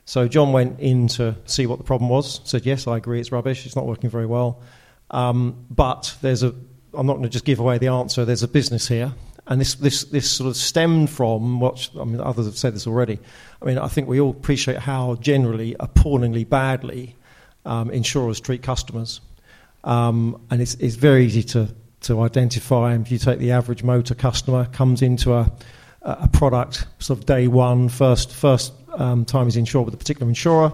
So 0.04 0.28
John 0.28 0.52
went 0.52 0.80
in 0.80 1.09
to 1.09 1.37
see 1.45 1.66
what 1.66 1.78
the 1.78 1.85
problem 1.85 2.09
was. 2.09 2.40
Said, 2.45 2.66
Yes, 2.66 2.87
I 2.87 2.97
agree, 2.97 3.21
it's 3.21 3.33
rubbish. 3.33 3.66
It's 3.66 3.76
not 3.76 3.87
working 3.87 4.11
very 4.11 4.26
well. 4.26 4.62
Um, 5.11 5.66
but 5.71 6.16
there's 6.23 6.42
a, 6.42 6.54
I'm 6.95 7.07
not 7.07 7.14
going 7.14 7.25
to 7.25 7.28
just 7.28 7.45
give 7.45 7.59
away 7.59 7.78
the 7.78 7.88
answer, 7.88 8.25
there's 8.25 8.42
a 8.42 8.49
business 8.49 8.87
here. 8.87 9.12
And 9.50 9.61
this, 9.61 9.75
this, 9.75 10.04
this 10.04 10.30
sort 10.30 10.49
of 10.49 10.57
stemmed 10.57 11.11
from 11.11 11.59
what, 11.59 11.90
I 12.00 12.04
mean, 12.04 12.21
others 12.21 12.47
have 12.47 12.57
said 12.57 12.73
this 12.73 12.87
already. 12.87 13.19
I 13.61 13.64
mean, 13.64 13.78
I 13.78 13.88
think 13.88 14.07
we 14.07 14.21
all 14.21 14.30
appreciate 14.30 14.78
how 14.78 15.16
generally, 15.16 15.75
appallingly 15.80 16.45
badly 16.45 17.16
um, 17.66 17.90
insurers 17.90 18.38
treat 18.38 18.62
customers. 18.62 19.21
Um, 19.83 20.40
and 20.52 20.62
it's, 20.62 20.75
it's 20.75 20.95
very 20.95 21.26
easy 21.26 21.42
to, 21.42 21.69
to 22.02 22.21
identify. 22.21 22.95
If 22.95 23.11
you 23.11 23.19
take 23.19 23.40
the 23.40 23.50
average 23.50 23.83
motor 23.83 24.14
customer, 24.14 24.66
comes 24.66 25.02
into 25.02 25.35
a, 25.35 25.50
a 26.02 26.28
product 26.28 26.87
sort 27.00 27.19
of 27.19 27.26
day 27.26 27.49
one, 27.49 27.88
first, 27.88 28.33
first 28.33 28.73
um, 28.92 29.25
time 29.25 29.47
he's 29.47 29.57
insured 29.57 29.85
with 29.85 29.95
a 29.95 29.99
particular 29.99 30.28
insurer, 30.28 30.73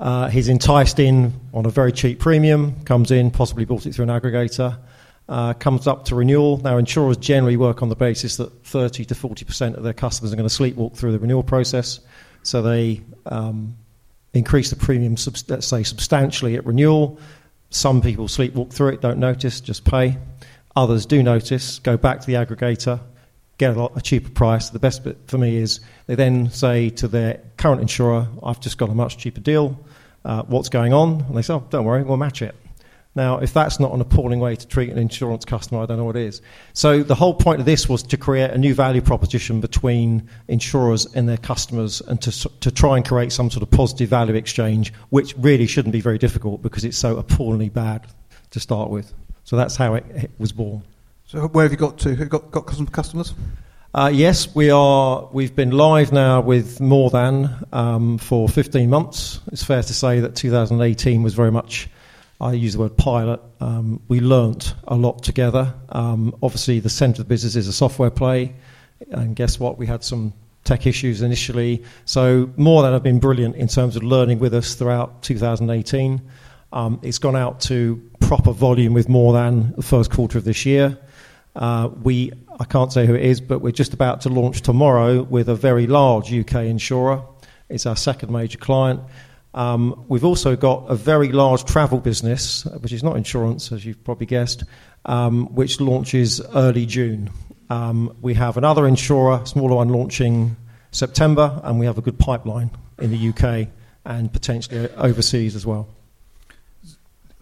uh, 0.00 0.28
he's 0.28 0.48
enticed 0.48 0.98
in 0.98 1.32
on 1.54 1.64
a 1.64 1.70
very 1.70 1.92
cheap 1.92 2.18
premium, 2.18 2.74
comes 2.84 3.12
in, 3.12 3.30
possibly 3.30 3.64
bought 3.64 3.86
it 3.86 3.94
through 3.94 4.02
an 4.02 4.20
aggregator, 4.20 4.76
uh, 5.28 5.54
comes 5.54 5.86
up 5.86 6.04
to 6.06 6.14
renewal. 6.14 6.58
Now, 6.58 6.78
insurers 6.78 7.16
generally 7.16 7.56
work 7.56 7.82
on 7.82 7.88
the 7.88 7.96
basis 7.96 8.36
that 8.36 8.64
30 8.64 9.04
to 9.06 9.14
40% 9.14 9.74
of 9.74 9.82
their 9.82 9.92
customers 9.92 10.32
are 10.32 10.36
going 10.36 10.48
to 10.48 10.54
sleepwalk 10.54 10.96
through 10.96 11.12
the 11.12 11.18
renewal 11.18 11.42
process. 11.42 12.00
So 12.42 12.62
they 12.62 13.00
um, 13.26 13.76
increase 14.32 14.70
the 14.70 14.76
premium, 14.76 15.16
let's 15.48 15.66
say, 15.66 15.82
substantially 15.82 16.54
at 16.54 16.64
renewal. 16.64 17.18
Some 17.70 18.00
people 18.00 18.28
sleepwalk 18.28 18.72
through 18.72 18.88
it, 18.88 19.00
don't 19.00 19.18
notice, 19.18 19.60
just 19.60 19.84
pay. 19.84 20.16
Others 20.76 21.06
do 21.06 21.22
notice, 21.22 21.80
go 21.80 21.96
back 21.96 22.20
to 22.20 22.26
the 22.26 22.34
aggregator, 22.34 23.00
get 23.58 23.76
a, 23.76 23.80
lot, 23.80 23.96
a 23.96 24.00
cheaper 24.00 24.30
price. 24.30 24.70
The 24.70 24.78
best 24.78 25.02
bit 25.02 25.18
for 25.26 25.38
me 25.38 25.56
is 25.56 25.80
they 26.06 26.14
then 26.14 26.50
say 26.50 26.90
to 26.90 27.08
their 27.08 27.40
current 27.56 27.80
insurer, 27.80 28.28
I've 28.42 28.60
just 28.60 28.78
got 28.78 28.90
a 28.90 28.94
much 28.94 29.18
cheaper 29.18 29.40
deal. 29.40 29.78
Uh, 30.24 30.42
what's 30.42 30.68
going 30.68 30.92
on? 30.92 31.22
And 31.22 31.36
they 31.36 31.42
say, 31.42 31.54
oh, 31.54 31.66
don't 31.70 31.84
worry, 31.84 32.02
we'll 32.02 32.16
match 32.16 32.42
it. 32.42 32.54
Now, 33.16 33.38
if 33.38 33.54
that's 33.54 33.80
not 33.80 33.92
an 33.92 34.00
appalling 34.02 34.40
way 34.40 34.54
to 34.56 34.66
treat 34.68 34.90
an 34.90 34.98
insurance 34.98 35.44
customer, 35.44 35.80
I 35.80 35.86
don't 35.86 35.96
know 35.96 36.04
what 36.04 36.16
is. 36.16 36.42
So, 36.74 37.02
the 37.02 37.14
whole 37.14 37.34
point 37.34 37.60
of 37.60 37.66
this 37.66 37.88
was 37.88 38.02
to 38.04 38.16
create 38.16 38.50
a 38.50 38.58
new 38.58 38.74
value 38.74 39.00
proposition 39.00 39.60
between 39.60 40.28
insurers 40.48 41.06
and 41.14 41.26
their 41.28 41.38
customers 41.38 42.02
and 42.02 42.20
to, 42.20 42.48
to 42.60 42.70
try 42.70 42.96
and 42.98 43.08
create 43.08 43.32
some 43.32 43.50
sort 43.50 43.62
of 43.62 43.70
positive 43.70 44.10
value 44.10 44.34
exchange, 44.34 44.92
which 45.08 45.34
really 45.38 45.66
shouldn't 45.66 45.94
be 45.94 46.00
very 46.02 46.18
difficult 46.18 46.62
because 46.62 46.84
it's 46.84 46.98
so 46.98 47.16
appallingly 47.16 47.70
bad 47.70 48.06
to 48.50 48.60
start 48.60 48.90
with. 48.90 49.12
So, 49.44 49.56
that's 49.56 49.76
how 49.76 49.94
it, 49.94 50.04
it 50.14 50.30
was 50.38 50.52
born. 50.52 50.82
So 51.28 51.48
where 51.48 51.64
have 51.64 51.72
you 51.72 51.78
got 51.78 51.98
to? 51.98 52.10
Have 52.10 52.20
you 52.20 52.26
got, 52.26 52.52
got 52.52 52.92
customers? 52.92 53.34
Uh, 53.92 54.10
yes, 54.14 54.54
we 54.54 54.70
are. 54.70 55.28
We've 55.32 55.56
been 55.56 55.72
live 55.72 56.12
now 56.12 56.40
with 56.40 56.80
more 56.80 57.10
than 57.10 57.66
um, 57.72 58.18
for 58.18 58.48
15 58.48 58.88
months. 58.88 59.40
It's 59.50 59.64
fair 59.64 59.82
to 59.82 59.94
say 59.94 60.20
that 60.20 60.36
2018 60.36 61.24
was 61.24 61.34
very 61.34 61.50
much. 61.50 61.88
I 62.40 62.52
use 62.52 62.74
the 62.74 62.80
word 62.80 62.96
pilot. 62.96 63.40
Um, 63.60 64.02
we 64.08 64.20
learnt 64.20 64.74
a 64.86 64.94
lot 64.94 65.22
together. 65.22 65.74
Um, 65.88 66.36
obviously, 66.42 66.80
the 66.80 66.90
centre 66.90 67.22
of 67.22 67.28
the 67.28 67.32
business 67.32 67.56
is 67.56 67.66
a 67.66 67.72
software 67.72 68.10
play, 68.10 68.54
and 69.10 69.34
guess 69.34 69.58
what? 69.58 69.78
We 69.78 69.86
had 69.86 70.04
some 70.04 70.34
tech 70.64 70.86
issues 70.86 71.22
initially. 71.22 71.82
So 72.04 72.50
More 72.56 72.82
Than 72.82 72.92
have 72.92 73.02
been 73.02 73.20
brilliant 73.20 73.56
in 73.56 73.68
terms 73.68 73.96
of 73.96 74.02
learning 74.02 74.38
with 74.38 74.52
us 74.52 74.74
throughout 74.74 75.22
2018. 75.22 76.20
Um, 76.72 77.00
it's 77.02 77.18
gone 77.18 77.36
out 77.36 77.60
to 77.62 78.02
proper 78.20 78.52
volume 78.52 78.92
with 78.92 79.08
More 79.08 79.32
Than 79.32 79.72
the 79.76 79.82
first 79.82 80.10
quarter 80.10 80.36
of 80.36 80.44
this 80.44 80.66
year. 80.66 80.98
Uh, 81.54 81.88
we, 82.02 82.32
I 82.60 82.64
can't 82.64 82.92
say 82.92 83.06
who 83.06 83.14
it 83.14 83.24
is, 83.24 83.40
but 83.40 83.60
we're 83.60 83.70
just 83.70 83.94
about 83.94 84.20
to 84.22 84.28
launch 84.28 84.60
tomorrow 84.60 85.22
with 85.22 85.48
a 85.48 85.54
very 85.54 85.86
large 85.86 86.34
UK 86.34 86.64
insurer. 86.64 87.22
It's 87.70 87.86
our 87.86 87.96
second 87.96 88.30
major 88.30 88.58
client. 88.58 89.00
Um, 89.54 90.04
we've 90.08 90.24
also 90.24 90.54
got 90.54 90.84
a 90.88 90.94
very 90.94 91.32
large 91.32 91.64
travel 91.64 91.98
business, 91.98 92.64
which 92.80 92.92
is 92.92 93.02
not 93.02 93.16
insurance, 93.16 93.72
as 93.72 93.84
you've 93.84 94.02
probably 94.04 94.26
guessed, 94.26 94.64
um, 95.06 95.46
which 95.54 95.80
launches 95.80 96.40
early 96.54 96.84
June. 96.84 97.30
Um, 97.70 98.16
we 98.20 98.34
have 98.34 98.56
another 98.56 98.86
insurer, 98.86 99.44
smaller 99.46 99.76
one, 99.76 99.88
launching 99.88 100.56
September, 100.90 101.60
and 101.64 101.80
we 101.80 101.86
have 101.86 101.98
a 101.98 102.02
good 102.02 102.18
pipeline 102.18 102.70
in 102.98 103.10
the 103.10 103.28
UK 103.28 103.68
and 104.04 104.32
potentially 104.32 104.88
overseas 104.96 105.56
as 105.56 105.66
well. 105.66 105.88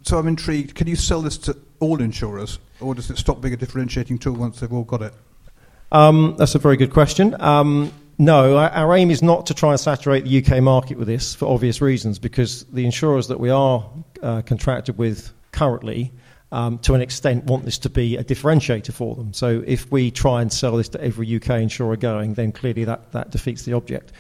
So 0.03 0.19
I'm 0.19 0.29
intrigued. 0.29 0.75
Can 0.75 0.87
you 0.87 0.97
sell 0.97 1.23
this 1.23 1.39
to 1.39 1.57
all 1.81 2.01
insurers, 2.01 2.59
or 2.81 2.95
does 2.95 3.11
it 3.11 3.19
stop 3.19 3.41
being 3.41 3.55
a 3.55 3.57
differentiating 3.57 4.19
tool 4.19 4.35
once 4.35 4.61
they've 4.61 4.73
all 4.73 4.85
got 4.85 5.03
it? 5.03 5.15
Um, 5.93 6.35
that's 6.39 6.55
a 6.55 6.59
very 6.59 6.77
good 6.77 6.93
question. 6.93 7.41
No, 8.19 8.57
our, 8.57 8.71
our, 8.71 8.97
aim 8.97 9.11
is 9.11 9.23
not 9.23 9.47
to 9.47 9.55
try 9.55 9.71
and 9.71 9.81
saturate 9.81 10.25
the 10.25 10.45
UK 10.45 10.63
market 10.63 10.99
with 10.99 11.09
this 11.09 11.35
for 11.35 11.53
obvious 11.53 11.81
reasons, 11.81 12.19
because 12.19 12.65
the 12.67 12.85
insurers 12.85 13.29
that 13.29 13.41
we 13.41 13.51
are 13.51 13.89
uh, 14.23 14.43
contracted 14.43 14.97
with 14.99 15.33
currently, 15.51 16.13
um, 16.53 16.79
to 16.79 16.95
an 16.95 17.01
extent, 17.01 17.45
want 17.45 17.65
this 17.65 17.79
to 17.79 17.91
be 17.91 18.17
a 18.17 18.23
differentiator 18.23 18.93
for 18.93 19.17
them. 19.17 19.33
So 19.33 19.65
if 19.67 19.91
we 19.91 20.13
try 20.13 20.43
and 20.43 20.53
sell 20.53 20.77
this 20.77 20.89
to 20.91 21.03
every 21.03 21.35
UK 21.35 21.51
insurer 21.63 21.97
going, 21.97 22.35
then 22.35 22.53
clearly 22.53 22.85
that, 22.85 23.11
that 23.13 23.31
defeats 23.31 23.65
the 23.65 23.73
object. 23.73 24.13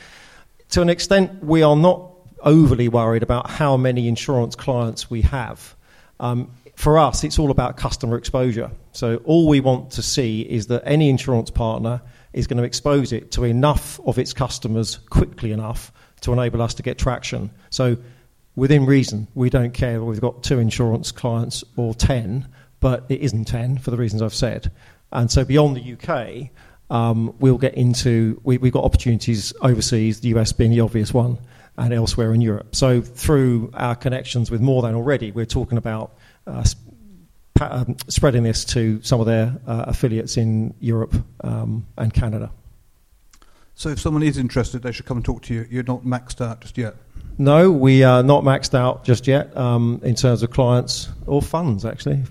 To 0.70 0.82
an 0.82 0.88
extent, 0.88 1.44
we 1.44 1.62
are 1.62 1.76
not 1.76 2.10
overly 2.40 2.88
worried 2.88 3.22
about 3.22 3.48
how 3.48 3.76
many 3.76 4.08
insurance 4.08 4.56
clients 4.56 5.08
we 5.08 5.22
have. 5.22 5.76
Um, 6.18 6.50
for 6.74 6.98
us, 6.98 7.22
it's 7.22 7.38
all 7.38 7.52
about 7.52 7.76
customer 7.76 8.16
exposure. 8.16 8.72
So 8.92 9.16
all 9.24 9.46
we 9.46 9.60
want 9.60 9.92
to 9.92 10.02
see 10.02 10.42
is 10.42 10.66
that 10.66 10.82
any 10.84 11.08
insurance 11.08 11.50
partner 11.50 12.02
is 12.34 12.46
going 12.46 12.58
to 12.58 12.64
expose 12.64 13.12
it 13.12 13.30
to 13.32 13.44
enough 13.44 14.00
of 14.06 14.18
its 14.18 14.32
customers 14.32 14.98
quickly 15.10 15.52
enough 15.52 15.92
to 16.20 16.32
enable 16.32 16.62
us 16.62 16.74
to 16.74 16.82
get 16.82 16.98
traction. 16.98 17.50
So 17.70 17.96
within 18.56 18.86
reason, 18.86 19.28
we 19.34 19.50
don't 19.50 19.72
care 19.72 20.00
whether 20.00 20.04
we've 20.04 20.20
got 20.20 20.42
two 20.42 20.58
insurance 20.58 21.12
clients 21.12 21.64
or 21.76 21.94
10, 21.94 22.48
but 22.80 23.04
it 23.08 23.20
isn't 23.20 23.44
10 23.46 23.78
for 23.78 23.90
the 23.90 23.96
reasons 23.96 24.22
I've 24.22 24.34
said. 24.34 24.70
And 25.12 25.30
so 25.30 25.44
beyond 25.44 25.76
the 25.76 25.94
UK, 25.94 26.50
um, 26.90 27.34
we'll 27.38 27.58
get 27.58 27.74
into, 27.74 28.40
we, 28.44 28.56
have 28.56 28.72
got 28.72 28.84
opportunities 28.84 29.52
overseas, 29.60 30.20
the 30.20 30.28
US 30.28 30.52
being 30.52 30.70
the 30.70 30.80
obvious 30.80 31.14
one, 31.14 31.38
and 31.76 31.92
elsewhere 31.92 32.32
in 32.34 32.40
Europe. 32.40 32.74
So 32.76 33.00
through 33.00 33.70
our 33.74 33.94
connections 33.94 34.50
with 34.50 34.60
More 34.60 34.82
Than 34.82 34.94
already, 34.94 35.30
we're 35.30 35.46
talking 35.46 35.78
about 35.78 36.14
uh, 36.46 36.64
um, 37.60 37.96
spreading 38.08 38.42
this 38.42 38.64
to 38.66 39.00
some 39.02 39.20
of 39.20 39.26
their 39.26 39.56
uh, 39.66 39.84
affiliates 39.86 40.36
in 40.36 40.74
Europe 40.80 41.14
um, 41.42 41.86
and 41.96 42.12
Canada. 42.12 42.50
So, 43.76 43.88
if 43.88 44.00
someone 44.00 44.22
is 44.22 44.38
interested, 44.38 44.82
they 44.82 44.92
should 44.92 45.06
come 45.06 45.16
and 45.16 45.24
talk 45.24 45.42
to 45.42 45.54
you. 45.54 45.66
You're 45.68 45.82
not 45.82 46.04
maxed 46.04 46.44
out 46.44 46.60
just 46.60 46.78
yet. 46.78 46.94
No, 47.38 47.70
we 47.72 48.04
are 48.04 48.22
not 48.22 48.44
maxed 48.44 48.74
out 48.74 49.04
just 49.04 49.26
yet 49.26 49.56
um, 49.56 50.00
in 50.04 50.14
terms 50.14 50.42
of 50.44 50.50
clients 50.50 51.08
or 51.26 51.42
funds, 51.42 51.84
actually. 51.84 52.22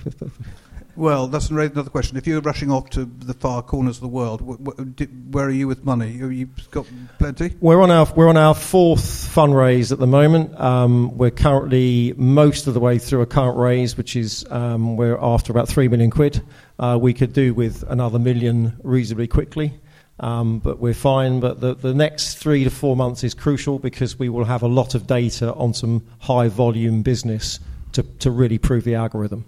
Well, 0.95 1.27
that's 1.27 1.49
another 1.49 1.89
question. 1.89 2.17
If 2.17 2.27
you're 2.27 2.41
rushing 2.41 2.69
off 2.69 2.91
to 2.91 3.05
the 3.05 3.33
far 3.33 3.63
corners 3.63 3.97
of 3.97 4.01
the 4.01 4.07
world, 4.09 4.41
wh- 4.41 4.69
wh- 4.69 5.33
where 5.33 5.45
are 5.45 5.51
you 5.51 5.67
with 5.67 5.83
money? 5.83 6.17
Have 6.17 6.31
you 6.31 6.49
got 6.69 6.85
plenty? 7.17 7.55
We're 7.59 7.81
on 7.81 7.89
our 7.89 8.07
we're 8.15 8.29
on 8.29 8.37
our 8.37 8.53
fourth 8.53 9.01
fundraise 9.01 9.91
at 9.91 9.97
the 9.97 10.07
moment. 10.07 10.59
Um, 10.59 11.17
we're 11.17 11.31
currently 11.31 12.13
most 12.15 12.67
of 12.67 12.75
the 12.75 12.79
way 12.79 12.99
through 12.99 13.21
a 13.21 13.25
current 13.25 13.57
raise, 13.57 13.97
which 13.97 14.15
is 14.15 14.45
um, 14.51 14.95
we're 14.95 15.17
after 15.19 15.51
about 15.51 15.67
three 15.67 15.87
million 15.87 16.11
quid. 16.11 16.41
Uh, 16.77 16.99
we 17.01 17.13
could 17.13 17.33
do 17.33 17.55
with 17.55 17.83
another 17.89 18.19
million 18.19 18.77
reasonably 18.83 19.27
quickly. 19.27 19.73
Um, 20.19 20.59
but 20.59 20.77
we're 20.77 20.93
fine. 20.93 21.39
But 21.39 21.59
the, 21.59 21.73
the 21.73 21.93
next 21.95 22.35
three 22.35 22.63
to 22.63 22.69
four 22.69 22.95
months 22.95 23.23
is 23.23 23.33
crucial 23.33 23.79
because 23.79 24.19
we 24.19 24.29
will 24.29 24.45
have 24.45 24.61
a 24.61 24.67
lot 24.67 24.93
of 24.93 25.07
data 25.07 25.53
on 25.55 25.73
some 25.73 26.05
high 26.19 26.49
volume 26.49 27.01
business 27.01 27.59
to, 27.93 28.03
to 28.19 28.29
really 28.29 28.59
prove 28.59 28.83
the 28.83 28.93
algorithm. 28.93 29.45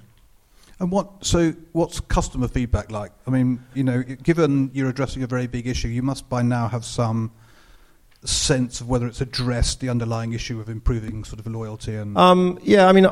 And 0.80 0.92
what? 0.92 1.26
So, 1.26 1.52
what's 1.72 2.00
customer 2.02 2.48
feedback 2.48 2.92
like? 2.92 3.12
I 3.26 3.32
mean, 3.32 3.64
you 3.74 3.84
know, 3.84 4.04
given 4.04 4.72
you're 4.74 4.90
addressing 4.90 5.24
a 5.24 5.28
very 5.28 5.48
big 5.48 5.68
issue, 5.68 5.88
you 5.88 6.04
must 6.04 6.28
by 6.28 6.42
now 6.42 6.68
have 6.68 6.84
some 6.84 7.32
sense 8.26 8.82
of 8.82 8.90
whether 8.90 9.08
it's 9.08 9.22
addressed 9.22 9.80
the 9.80 9.90
underlying 9.90 10.34
issue 10.34 10.60
of 10.60 10.68
improving 10.68 11.24
sort 11.24 11.40
of 11.40 11.48
loyalty 11.48 11.96
and. 11.96 12.18
Um, 12.18 12.60
yeah, 12.62 12.88
I 12.88 12.92
mean, 12.92 13.08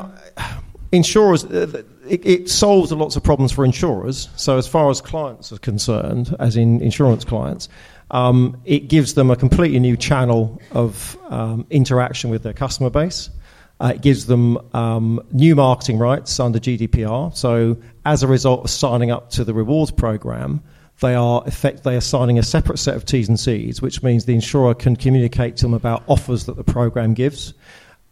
insurers. 0.92 1.44
Uh, 1.44 1.82
it, 2.06 2.26
it, 2.26 2.50
solves 2.50 2.92
lots 2.92 3.16
of 3.16 3.22
problems 3.22 3.50
for 3.50 3.64
insurers. 3.64 4.28
So, 4.36 4.58
as 4.58 4.68
far 4.68 4.90
as 4.90 5.00
clients 5.00 5.52
are 5.52 5.58
concerned, 5.58 6.36
as 6.38 6.56
in 6.56 6.82
insurance 6.82 7.24
clients, 7.24 7.70
um, 8.10 8.60
it 8.64 8.88
gives 8.88 9.14
them 9.14 9.30
a 9.30 9.36
completely 9.36 9.80
new 9.80 9.96
channel 9.96 10.60
of 10.72 11.16
um, 11.30 11.66
interaction 11.70 12.30
with 12.30 12.42
their 12.42 12.52
customer 12.52 12.90
base. 12.90 13.30
Uh, 13.80 13.92
it 13.94 14.02
gives 14.02 14.26
them 14.26 14.58
um, 14.74 15.20
new 15.32 15.56
marketing 15.56 15.98
rights 15.98 16.38
under 16.38 16.58
GDPR. 16.58 17.34
So, 17.36 17.76
as 18.04 18.22
a 18.22 18.28
result 18.28 18.64
of 18.64 18.70
signing 18.70 19.10
up 19.10 19.30
to 19.30 19.44
the 19.44 19.52
rewards 19.52 19.90
program, 19.90 20.62
they 21.00 21.14
are 21.14 21.42
effect 21.46 21.82
they 21.82 21.96
are 21.96 22.00
signing 22.00 22.38
a 22.38 22.42
separate 22.42 22.78
set 22.78 22.94
of 22.94 23.04
T's 23.04 23.28
and 23.28 23.38
C's, 23.38 23.82
which 23.82 24.02
means 24.02 24.24
the 24.24 24.34
insurer 24.34 24.74
can 24.74 24.96
communicate 24.96 25.56
to 25.56 25.62
them 25.62 25.74
about 25.74 26.04
offers 26.06 26.46
that 26.46 26.56
the 26.56 26.64
program 26.64 27.14
gives, 27.14 27.52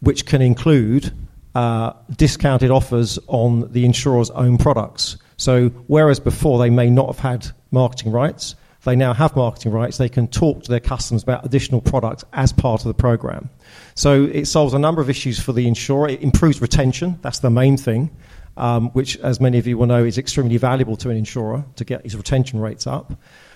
which 0.01 0.25
can 0.25 0.41
include 0.41 1.11
uh, 1.55 1.93
discounted 2.17 2.71
offers 2.71 3.17
on 3.27 3.71
the 3.71 3.85
insurer's 3.85 4.29
own 4.31 4.57
products. 4.57 5.17
So, 5.37 5.69
whereas 5.87 6.19
before 6.19 6.59
they 6.59 6.69
may 6.69 6.89
not 6.89 7.07
have 7.07 7.19
had 7.19 7.47
marketing 7.71 8.11
rights, 8.11 8.55
they 8.83 8.95
now 8.95 9.13
have 9.13 9.35
marketing 9.35 9.71
rights. 9.71 9.97
They 9.97 10.09
can 10.09 10.27
talk 10.27 10.63
to 10.63 10.69
their 10.69 10.79
customers 10.79 11.23
about 11.23 11.45
additional 11.45 11.81
products 11.81 12.25
as 12.33 12.51
part 12.51 12.81
of 12.81 12.87
the 12.87 12.93
program. 12.93 13.49
So 13.95 14.23
it 14.23 14.45
solves 14.45 14.73
a 14.73 14.79
number 14.79 15.01
of 15.01 15.09
issues 15.09 15.39
for 15.39 15.53
the 15.53 15.67
insurer. 15.67 16.09
It 16.09 16.21
improves 16.21 16.61
retention. 16.61 17.19
That's 17.21 17.39
the 17.39 17.49
main 17.49 17.77
thing, 17.77 18.09
um, 18.57 18.89
which, 18.91 19.17
as 19.19 19.39
many 19.39 19.57
of 19.57 19.67
you 19.67 19.77
will 19.77 19.87
know, 19.87 20.03
is 20.03 20.17
extremely 20.17 20.57
valuable 20.57 20.97
to 20.97 21.09
an 21.09 21.17
insurer 21.17 21.63
to 21.75 21.85
get 21.85 22.03
his 22.03 22.15
retention 22.15 22.59
rates 22.59 22.87
up. 22.87 23.13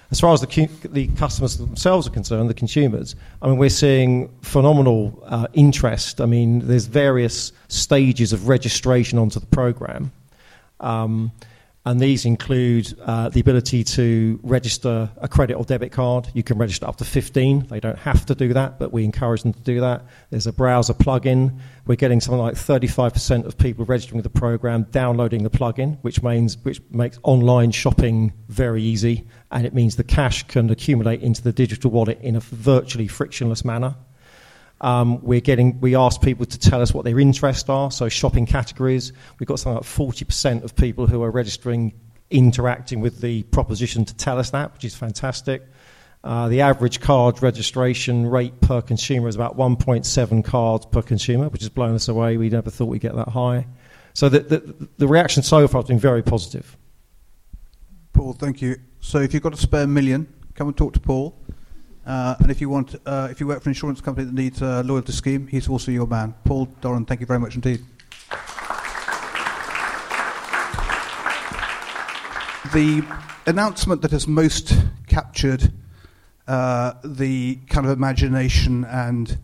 As 0.10 0.20
far 0.22 0.34
as 0.34 0.40
the, 0.40 0.70
the 0.86 1.08
customers 1.10 1.58
themselves 1.58 2.08
are 2.08 2.12
concerned, 2.12 2.50
the 2.50 2.54
consumers, 2.54 3.16
I 3.42 3.48
mean, 3.48 3.58
we're 3.58 3.70
seeing 3.70 4.30
phenomenal 4.42 5.22
uh, 5.26 5.48
interest. 5.54 6.22
I 6.22 6.26
mean, 6.26 6.60
there's 6.66 6.86
various 6.86 7.52
stages 7.68 8.32
of 8.32 8.48
registration 8.48 9.20
onto 9.20 9.40
the 9.40 9.46
program. 9.48 10.14
Um, 10.80 11.32
and 11.88 12.02
these 12.02 12.26
include 12.26 12.94
uh, 13.00 13.30
the 13.30 13.40
ability 13.40 13.82
to 13.82 14.38
register 14.44 15.10
a 15.22 15.28
credit 15.30 15.54
or 15.54 15.64
debit 15.64 15.94
card. 15.94 16.28
You 16.34 16.44
can 16.44 16.58
register 16.58 16.86
up 16.86 16.98
to 16.98 17.06
15. 17.06 17.68
They 17.68 17.80
don't 17.80 17.98
have 17.98 18.26
to 18.26 18.36
do 18.36 18.52
that, 18.52 18.78
but 18.78 18.92
we 18.92 19.06
encourage 19.06 19.44
them 19.44 19.54
to 19.54 19.62
do 19.62 19.80
that. 19.80 20.04
There's 20.30 20.48
a 20.48 20.52
browser 20.52 20.94
plugin. 20.94 21.62
We're 21.86 21.96
getting 21.96 22.20
something 22.20 22.42
like 22.42 22.56
35% 22.56 23.46
of 23.46 23.58
people 23.58 23.86
registering 23.86 24.18
with 24.18 24.26
the 24.26 24.38
program 24.38 24.84
downloading 24.92 25.44
the 25.44 25.50
plugin, 25.50 25.98
which 26.02 26.22
means 26.22 26.58
which 26.58 26.82
makes 26.92 27.20
online 27.24 27.72
shopping 27.72 28.34
very 28.50 28.84
easy, 28.84 29.26
and 29.50 29.66
it 29.66 29.74
means 29.74 29.96
the 29.96 30.04
cash 30.04 30.44
can 30.44 30.70
accumulate 30.70 31.22
into 31.22 31.42
the 31.42 31.54
digital 31.54 31.90
wallet 31.90 32.20
in 32.20 32.36
a 32.36 32.42
virtually 32.42 33.08
frictionless 33.08 33.64
manner. 33.64 33.96
Um, 34.82 35.24
we're 35.24 35.42
getting, 35.42 35.80
we 35.80 35.96
ask 35.96 36.22
people 36.22 36.46
to 36.46 36.60
tell 36.60 36.82
us 36.82 36.94
what 36.94 37.04
their 37.04 37.20
interests 37.20 37.68
are, 37.70 37.90
so 37.90 38.10
shopping 38.10 38.46
categories. 38.46 39.12
We've 39.40 39.48
got 39.48 39.60
something 39.60 39.78
like 39.78 39.84
40% 39.84 40.64
of 40.64 40.76
people 40.76 41.08
who 41.08 41.24
are 41.24 41.32
registering, 41.32 41.94
interacting 42.30 43.02
with 43.02 43.22
the 43.22 43.44
proposition 43.44 44.06
to 44.06 44.16
tell 44.16 44.38
us 44.38 44.52
that, 44.52 44.74
which 44.74 44.86
is 44.86 44.96
fantastic. 44.96 45.64
Uh, 46.24 46.50
the 46.50 46.62
average 46.62 47.00
card 47.00 47.42
registration 47.42 48.26
rate 48.26 48.60
per 48.62 48.82
consumer 48.82 49.28
is 49.28 49.36
about 49.36 49.58
1.7 49.58 50.44
cards 50.44 50.86
per 50.86 51.02
consumer, 51.02 51.48
which 51.50 51.62
has 51.62 51.70
blown 51.70 51.96
us 51.96 52.08
away. 52.08 52.38
We 52.38 52.50
never 52.50 52.70
thought 52.70 52.86
we'd 52.86 53.02
get 53.02 53.16
that 53.16 53.30
high. 53.30 53.66
So 54.14 54.30
the, 54.30 54.40
the, 54.40 54.88
the 54.98 55.08
reaction 55.08 55.44
so 55.44 55.68
far 55.68 55.82
has 55.82 55.88
been 55.88 56.00
very 56.00 56.24
positive. 56.24 56.76
Paul, 58.14 58.34
thank 58.34 58.62
you. 58.62 58.78
So 59.00 59.20
if 59.20 59.34
you've 59.34 59.44
got 59.44 59.54
a 59.54 59.58
spare 59.58 59.88
million, 59.88 60.28
come 60.56 60.68
and 60.68 60.76
talk 60.76 60.94
to 60.94 61.00
Paul. 61.00 61.40
Uh, 62.08 62.36
and 62.40 62.50
if 62.50 62.62
you 62.62 62.70
want, 62.70 62.96
uh, 63.06 63.28
if 63.30 63.42
you 63.42 63.48
work 63.48 63.62
for 63.62 63.68
an 63.68 63.72
insurance 63.72 64.00
company 64.00 64.26
that 64.26 64.34
needs 64.34 64.62
a 64.62 64.82
loyalty 64.84 65.12
scheme, 65.12 65.46
he's 65.46 65.68
also 65.68 65.92
your 65.92 66.08
man. 66.08 66.34
Paul 66.46 66.68
Doran, 66.80 67.06
thank 67.06 67.20
you 67.20 67.26
very 67.26 67.40
much 67.40 67.56
indeed. 67.56 67.84
The 72.74 73.06
announcement 73.46 74.02
that 74.04 74.12
has 74.12 74.26
most 74.26 74.74
captured 75.08 75.74
uh, 76.48 76.94
the 77.04 77.58
kind 77.68 77.86
of 77.86 77.92
imagination 77.92 78.86
and 78.86 79.38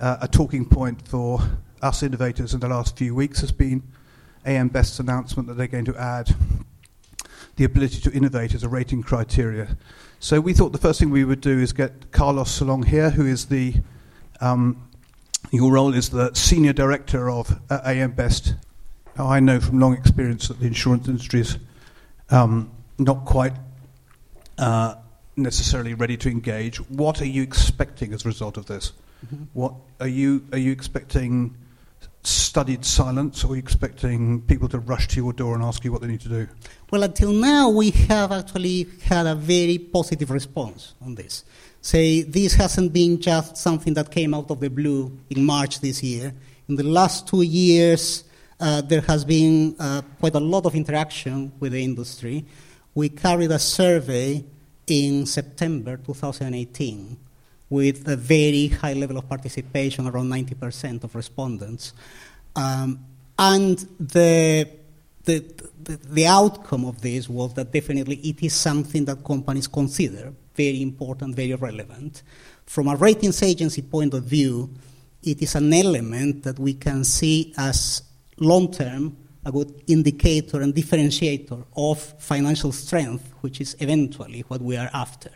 uh, 0.00 0.16
a 0.20 0.26
talking 0.26 0.64
point 0.64 1.06
for 1.06 1.40
us 1.80 2.02
innovators 2.02 2.54
in 2.54 2.60
the 2.60 2.68
last 2.68 2.98
few 2.98 3.14
weeks 3.14 3.40
has 3.40 3.52
been 3.52 3.84
AM 4.44 4.68
Best's 4.68 4.98
announcement 4.98 5.46
that 5.46 5.54
they're 5.54 5.68
going 5.68 5.84
to 5.84 5.96
add 5.96 6.34
the 7.54 7.62
ability 7.64 8.00
to 8.00 8.10
innovate 8.10 8.52
as 8.52 8.64
a 8.64 8.68
rating 8.68 9.00
criteria 9.00 9.76
so 10.20 10.38
we 10.38 10.52
thought 10.52 10.72
the 10.72 10.78
first 10.78 11.00
thing 11.00 11.10
we 11.10 11.24
would 11.24 11.40
do 11.40 11.58
is 11.58 11.72
get 11.72 12.12
Carlos 12.12 12.60
along 12.60 12.84
here, 12.84 13.08
who 13.08 13.24
is 13.24 13.46
the 13.46 13.74
um, 14.42 14.86
your 15.50 15.72
role 15.72 15.94
is 15.94 16.10
the 16.10 16.32
senior 16.34 16.74
director 16.74 17.30
of 17.30 17.58
uh, 17.70 17.80
AM 17.86 18.12
Best. 18.12 18.54
Now, 19.16 19.28
I 19.28 19.40
know 19.40 19.60
from 19.60 19.80
long 19.80 19.94
experience 19.94 20.48
that 20.48 20.60
the 20.60 20.66
insurance 20.66 21.08
industry 21.08 21.40
is 21.40 21.58
um, 22.30 22.70
not 22.98 23.24
quite 23.24 23.54
uh, 24.58 24.96
necessarily 25.36 25.94
ready 25.94 26.18
to 26.18 26.28
engage. 26.28 26.76
What 26.90 27.20
are 27.22 27.26
you 27.26 27.42
expecting 27.42 28.12
as 28.12 28.24
a 28.26 28.28
result 28.28 28.58
of 28.58 28.66
this? 28.66 28.92
Mm-hmm. 29.26 29.44
What 29.54 29.74
are 30.00 30.06
you 30.06 30.44
are 30.52 30.58
you 30.58 30.70
expecting? 30.70 31.56
Studied 32.22 32.84
silence, 32.84 33.44
or 33.44 33.56
you 33.56 33.60
expecting 33.60 34.42
people 34.42 34.68
to 34.68 34.78
rush 34.78 35.08
to 35.08 35.16
your 35.16 35.32
door 35.32 35.54
and 35.54 35.62
ask 35.62 35.84
you 35.84 35.92
what 35.92 36.02
they 36.02 36.08
need 36.08 36.20
to 36.20 36.28
do? 36.28 36.48
Well, 36.90 37.02
until 37.02 37.32
now, 37.32 37.70
we 37.70 37.90
have 37.90 38.32
actually 38.32 38.86
had 39.04 39.26
a 39.26 39.34
very 39.34 39.78
positive 39.78 40.30
response 40.30 40.94
on 41.00 41.14
this. 41.14 41.44
Say, 41.80 42.22
this 42.22 42.54
hasn't 42.54 42.92
been 42.92 43.20
just 43.20 43.56
something 43.56 43.94
that 43.94 44.10
came 44.10 44.34
out 44.34 44.50
of 44.50 44.60
the 44.60 44.68
blue 44.68 45.18
in 45.30 45.44
March 45.44 45.80
this 45.80 46.02
year. 46.02 46.34
In 46.68 46.76
the 46.76 46.84
last 46.84 47.26
two 47.26 47.42
years, 47.42 48.24
uh, 48.60 48.82
there 48.82 49.00
has 49.00 49.24
been 49.24 49.74
uh, 49.78 50.02
quite 50.18 50.34
a 50.34 50.40
lot 50.40 50.66
of 50.66 50.74
interaction 50.74 51.52
with 51.58 51.72
the 51.72 51.82
industry. 51.82 52.44
We 52.94 53.08
carried 53.08 53.50
a 53.50 53.58
survey 53.58 54.44
in 54.86 55.24
September 55.24 55.96
2018 55.96 57.16
with 57.70 58.06
a 58.08 58.16
very 58.16 58.66
high 58.66 58.92
level 58.94 59.16
of 59.16 59.28
participation, 59.28 60.06
around 60.06 60.28
90% 60.28 61.04
of 61.04 61.14
respondents. 61.14 61.94
Um, 62.56 62.98
and 63.38 63.78
the, 63.98 64.68
the, 65.24 65.38
the, 65.82 65.96
the, 65.96 66.26
outcome 66.26 66.84
of 66.84 67.00
this 67.00 67.28
was 67.28 67.54
that 67.54 67.72
definitely 67.72 68.16
it 68.16 68.42
is 68.42 68.54
something 68.54 69.04
that 69.04 69.24
companies 69.24 69.68
consider 69.68 70.32
very 70.54 70.82
important, 70.82 71.36
very 71.36 71.54
relevant. 71.54 72.22
From 72.66 72.88
a 72.88 72.96
ratings 72.96 73.42
agency 73.42 73.82
point 73.82 74.14
of 74.14 74.24
view, 74.24 74.68
it 75.22 75.40
is 75.40 75.54
an 75.54 75.72
element 75.72 76.42
that 76.42 76.58
we 76.58 76.74
can 76.74 77.04
see 77.04 77.54
as 77.56 78.02
long 78.38 78.72
term 78.72 79.16
a 79.44 79.52
good 79.52 79.82
indicator 79.86 80.60
and 80.60 80.74
differentiator 80.74 81.64
of 81.76 81.98
financial 82.18 82.72
strength, 82.72 83.32
which 83.40 83.60
is 83.60 83.76
eventually 83.80 84.40
what 84.48 84.60
we 84.60 84.76
are 84.76 84.90
after. 84.92 85.30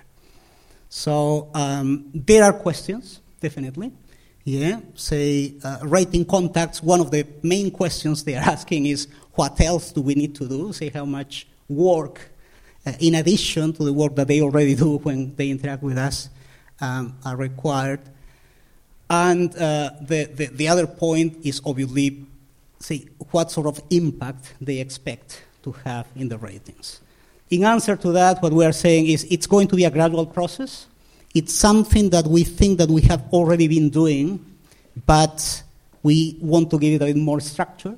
So 0.96 1.50
um, 1.54 2.08
there 2.14 2.44
are 2.44 2.52
questions, 2.52 3.20
definitely. 3.40 3.90
Yeah, 4.44 4.78
say 4.94 5.54
uh, 5.64 5.78
rating 5.82 6.24
contacts. 6.24 6.84
One 6.84 7.00
of 7.00 7.10
the 7.10 7.26
main 7.42 7.72
questions 7.72 8.22
they 8.22 8.36
are 8.36 8.48
asking 8.56 8.86
is, 8.86 9.08
what 9.32 9.60
else 9.60 9.90
do 9.90 10.02
we 10.02 10.14
need 10.14 10.36
to 10.36 10.46
do? 10.46 10.72
Say 10.72 10.90
how 10.90 11.04
much 11.04 11.48
work, 11.68 12.30
uh, 12.86 12.92
in 13.00 13.16
addition 13.16 13.72
to 13.72 13.82
the 13.82 13.92
work 13.92 14.14
that 14.14 14.28
they 14.28 14.40
already 14.40 14.76
do 14.76 14.98
when 14.98 15.34
they 15.34 15.50
interact 15.50 15.82
with 15.82 15.98
us, 15.98 16.28
um, 16.80 17.18
are 17.24 17.36
required. 17.36 18.00
And 19.10 19.50
uh, 19.56 19.90
the, 20.00 20.26
the, 20.32 20.46
the 20.46 20.68
other 20.68 20.86
point 20.86 21.44
is 21.44 21.60
obviously, 21.66 22.24
say, 22.78 23.08
what 23.32 23.50
sort 23.50 23.66
of 23.66 23.82
impact 23.90 24.54
they 24.60 24.78
expect 24.78 25.42
to 25.64 25.72
have 25.72 26.06
in 26.14 26.28
the 26.28 26.38
ratings. 26.38 27.00
In 27.54 27.62
answer 27.62 27.94
to 27.94 28.10
that, 28.10 28.42
what 28.42 28.52
we 28.52 28.64
are 28.64 28.72
saying 28.72 29.06
is 29.06 29.22
it's 29.30 29.46
going 29.46 29.68
to 29.68 29.76
be 29.76 29.84
a 29.84 29.90
gradual 29.90 30.26
process. 30.26 30.88
It's 31.36 31.54
something 31.54 32.10
that 32.10 32.26
we 32.26 32.42
think 32.42 32.78
that 32.78 32.88
we 32.88 33.02
have 33.02 33.22
already 33.32 33.68
been 33.68 33.90
doing, 33.90 34.44
but 35.06 35.62
we 36.02 36.36
want 36.40 36.72
to 36.72 36.80
give 36.80 37.00
it 37.00 37.04
a 37.04 37.14
bit 37.14 37.16
more 37.16 37.38
structure. 37.38 37.96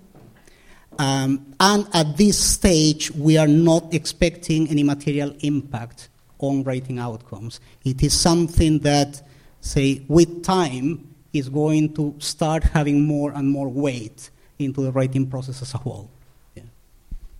Um, 0.98 1.54
and 1.58 1.88
at 1.94 2.18
this 2.18 2.38
stage, 2.38 3.10
we 3.12 3.38
are 3.38 3.48
not 3.48 3.94
expecting 3.94 4.68
any 4.68 4.82
material 4.82 5.34
impact 5.40 6.10
on 6.38 6.62
rating 6.62 6.98
outcomes. 6.98 7.58
It 7.82 8.02
is 8.02 8.12
something 8.12 8.80
that, 8.80 9.22
say, 9.62 10.02
with 10.06 10.44
time, 10.44 11.14
is 11.32 11.48
going 11.48 11.94
to 11.94 12.14
start 12.18 12.62
having 12.62 13.06
more 13.06 13.32
and 13.32 13.48
more 13.48 13.68
weight 13.68 14.28
into 14.58 14.82
the 14.82 14.92
rating 14.92 15.30
process 15.30 15.62
as 15.62 15.72
a 15.72 15.78
whole. 15.78 16.10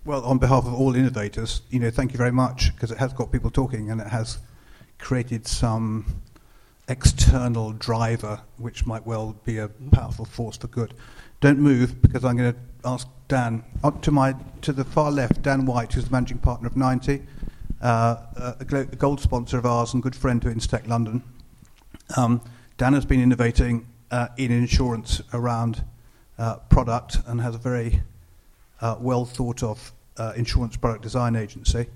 Well, 0.07 0.25
on 0.25 0.39
behalf 0.39 0.67
of 0.67 0.73
all 0.73 0.95
innovators, 0.95 1.63
you 1.69 1.81
know, 1.81 1.91
thank 1.91 2.13
you 2.13 2.17
very 2.17 2.31
much 2.31 2.73
because 2.73 2.93
it 2.93 2.99
has 2.99 3.13
got 3.13 3.33
people 3.33 3.51
talking 3.51 3.91
and 3.91 4.01
it 4.01 4.07
has 4.07 4.39
created 5.01 5.49
some 5.49 6.23
external 6.87 7.73
driver 7.73 8.41
which 8.57 8.87
might 8.87 9.05
well 9.05 9.35
be 9.45 9.59
a 9.59 9.67
powerful 9.91 10.25
force 10.25 10.59
for 10.59 10.69
good. 10.69 10.95
Don't 11.41 11.59
move 11.59 12.01
because 12.01 12.25
I'm 12.25 12.37
going 12.37 12.53
to 12.53 12.59
ask 12.85 13.09
Dan 13.27 13.65
up 13.83 14.01
to 14.03 14.13
my 14.13 14.37
to 14.63 14.73
the 14.73 14.85
far 14.85 15.11
left. 15.11 15.43
Dan 15.43 15.67
White, 15.67 15.95
who's 15.95 16.05
the 16.05 16.13
managing 16.13 16.39
partner 16.39 16.69
of 16.69 16.77
90, 16.77 17.25
uh, 17.83 18.17
a 18.61 18.65
gold 18.65 19.21
sponsor 19.21 19.59
of 19.59 19.67
ours 19.67 19.93
and 19.93 20.05
good 20.05 20.15
friend 20.15 20.41
to 20.43 20.49
Instech 20.49 20.87
London. 20.87 21.25
Um, 22.17 22.43
Dan 22.79 22.93
has 22.93 23.05
been 23.05 23.21
innovating 23.21 23.89
uh, 24.13 24.29
in 24.37 24.53
insurance 24.53 25.21
around 25.33 25.83
uh, 26.39 26.59
product 26.71 27.19
and 27.27 27.41
has 27.41 27.57
a 27.57 27.59
very 27.59 28.03
uh, 28.81 28.95
well 29.01 29.25
thought 29.25 29.65
of 29.65 29.93
uh, 30.19 30.33
insurance 30.37 30.77
product 30.77 31.03
design 31.03 31.37
agency. 31.37 31.87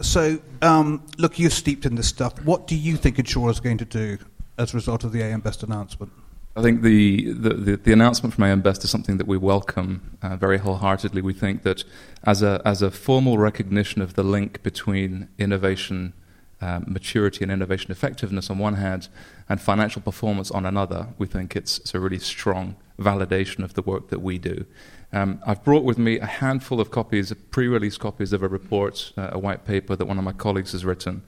So, 0.00 0.38
um, 0.62 1.04
look, 1.16 1.38
you're 1.38 1.50
steeped 1.50 1.84
in 1.84 1.96
this 1.96 2.08
stuff. 2.08 2.44
What 2.44 2.66
do 2.66 2.76
you 2.76 2.96
think 2.96 3.18
insurers 3.18 3.58
are 3.58 3.62
going 3.62 3.78
to 3.78 3.84
do 3.84 4.18
as 4.56 4.72
a 4.72 4.76
result 4.76 5.02
of 5.04 5.12
the 5.12 5.22
AM 5.22 5.40
Best 5.40 5.62
announcement? 5.62 6.12
I 6.56 6.62
think 6.62 6.82
the, 6.82 7.32
the, 7.32 7.54
the, 7.54 7.76
the, 7.76 7.92
announcement 7.92 8.34
from 8.34 8.44
AM 8.44 8.62
Best 8.62 8.82
is 8.82 8.90
something 8.90 9.16
that 9.18 9.26
we 9.26 9.36
welcome 9.36 10.18
uh, 10.22 10.36
very 10.36 10.58
wholeheartedly. 10.58 11.22
We 11.22 11.32
think 11.32 11.62
that 11.62 11.84
as 12.24 12.42
a, 12.42 12.60
as 12.64 12.82
a 12.82 12.90
formal 12.90 13.38
recognition 13.38 14.02
of 14.02 14.14
the 14.14 14.24
link 14.24 14.62
between 14.62 15.28
innovation 15.38 16.14
um, 16.60 16.84
maturity 16.88 17.44
and 17.44 17.52
innovation 17.52 17.92
effectiveness 17.92 18.50
on 18.50 18.58
one 18.58 18.74
hand 18.74 19.08
and 19.48 19.60
financial 19.60 20.02
performance 20.02 20.50
on 20.50 20.66
another, 20.66 21.08
we 21.16 21.26
think 21.26 21.54
it's, 21.54 21.78
it's 21.78 21.94
a 21.94 22.00
really 22.00 22.18
strong 22.18 22.74
validation 22.98 23.62
of 23.62 23.74
the 23.74 23.82
work 23.82 24.08
that 24.08 24.20
we 24.20 24.38
do. 24.38 24.66
Um, 25.12 25.40
I've 25.46 25.64
brought 25.64 25.84
with 25.84 25.98
me 25.98 26.18
a 26.18 26.26
handful 26.26 26.80
of 26.80 26.90
copies, 26.90 27.32
pre 27.50 27.66
release 27.66 27.96
copies 27.96 28.32
of 28.32 28.42
a 28.42 28.48
report, 28.48 29.12
uh, 29.16 29.30
a 29.32 29.38
white 29.38 29.64
paper 29.64 29.96
that 29.96 30.04
one 30.04 30.18
of 30.18 30.24
my 30.24 30.32
colleagues 30.32 30.72
has 30.72 30.84
written, 30.84 31.22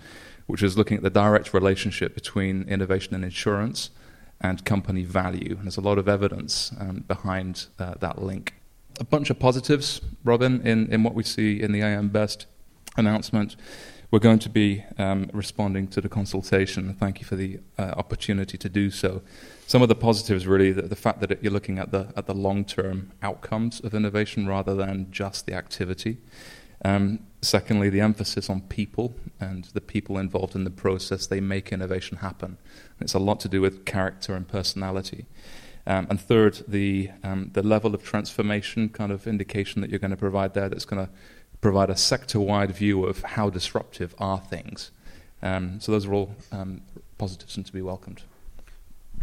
which 0.47 0.63
is 0.63 0.77
looking 0.77 0.99
at 0.99 1.03
the 1.03 1.11
direct 1.11 1.55
relationship 1.55 2.15
between 2.15 2.69
innovation 2.69 3.15
and 3.15 3.25
insurance 3.25 3.91
and 4.41 4.65
company 4.65 5.05
value. 5.05 5.57
And 5.57 5.65
there's 5.65 5.77
a 5.77 5.83
lot 5.83 5.99
of 5.99 6.09
evidence 6.09 6.73
um, 6.79 7.05
behind 7.09 7.67
uh, 7.79 7.95
that 8.01 8.23
link. 8.23 8.55
A 8.99 9.05
bunch 9.05 9.31
of 9.31 9.39
positives, 9.39 10.01
Robin, 10.25 10.61
in, 10.67 10.93
in 10.93 11.03
what 11.03 11.15
we 11.15 11.23
see 11.23 11.61
in 11.61 11.73
the 11.73 11.81
AM 11.81 12.09
Best 12.09 12.47
announcement. 12.97 13.57
We're 14.11 14.19
going 14.19 14.41
to 14.41 14.49
be 14.49 14.85
um, 14.99 15.31
responding 15.33 15.87
to 15.89 16.01
the 16.01 16.09
consultation. 16.09 16.95
Thank 16.95 17.21
you 17.21 17.27
for 17.27 17.37
the 17.37 17.61
uh, 17.79 17.95
opportunity 17.97 18.59
to 18.59 18.69
do 18.69 18.91
so. 18.91 19.23
Some 19.71 19.83
of 19.83 19.89
the 19.89 19.95
positives, 19.95 20.49
really, 20.49 20.73
the, 20.73 20.83
the 20.83 20.97
fact 20.97 21.21
that 21.21 21.31
it, 21.31 21.39
you're 21.45 21.53
looking 21.53 21.79
at 21.79 21.93
the 21.93 22.13
at 22.17 22.27
the 22.27 22.35
long-term 22.35 23.13
outcomes 23.23 23.79
of 23.79 23.95
innovation 23.95 24.49
rather 24.49 24.75
than 24.75 25.07
just 25.13 25.47
the 25.47 25.55
activity. 25.55 26.19
Um, 26.85 27.21
secondly, 27.41 27.89
the 27.89 28.01
emphasis 28.01 28.51
on 28.51 28.63
people 28.63 29.15
and 29.39 29.67
the 29.67 29.81
people 29.81 30.19
involved 30.19 30.57
in 30.57 30.65
the 30.65 30.73
process. 30.73 31.29
They 31.29 31.41
make 31.41 31.71
innovation 31.71 32.17
happen. 32.17 32.59
It's 33.01 33.15
a 33.15 33.21
lot 33.21 33.39
to 33.41 33.49
do 33.49 33.61
with 33.61 33.85
character 33.85 34.35
and 34.35 34.49
personality. 34.49 35.27
Um, 35.87 36.09
and 36.11 36.21
third, 36.21 36.65
the, 36.67 37.11
um, 37.23 37.51
the 37.53 37.63
level 37.63 37.95
of 37.95 38.03
transformation 38.03 38.89
kind 38.89 39.13
of 39.13 39.29
indication 39.29 39.83
that 39.83 39.91
you're 39.91 40.01
going 40.01 40.11
to 40.11 40.17
provide 40.17 40.55
there 40.55 40.69
that's 40.69 40.85
going 40.85 41.07
to 41.07 41.13
provide 41.61 41.91
a 41.91 41.97
sector 41.97 42.41
wide 42.41 42.73
view 42.73 43.05
of 43.07 43.23
how 43.23 43.49
disruptive 43.49 44.17
are 44.19 44.41
things. 44.41 44.91
Um, 45.45 45.79
so 45.79 45.93
those 45.93 46.07
are 46.07 46.15
all 46.15 46.35
um, 46.51 46.81
positives 47.19 47.57
and 47.57 47.65
to 47.67 47.73
be 47.73 47.83
welcomed. 47.83 48.25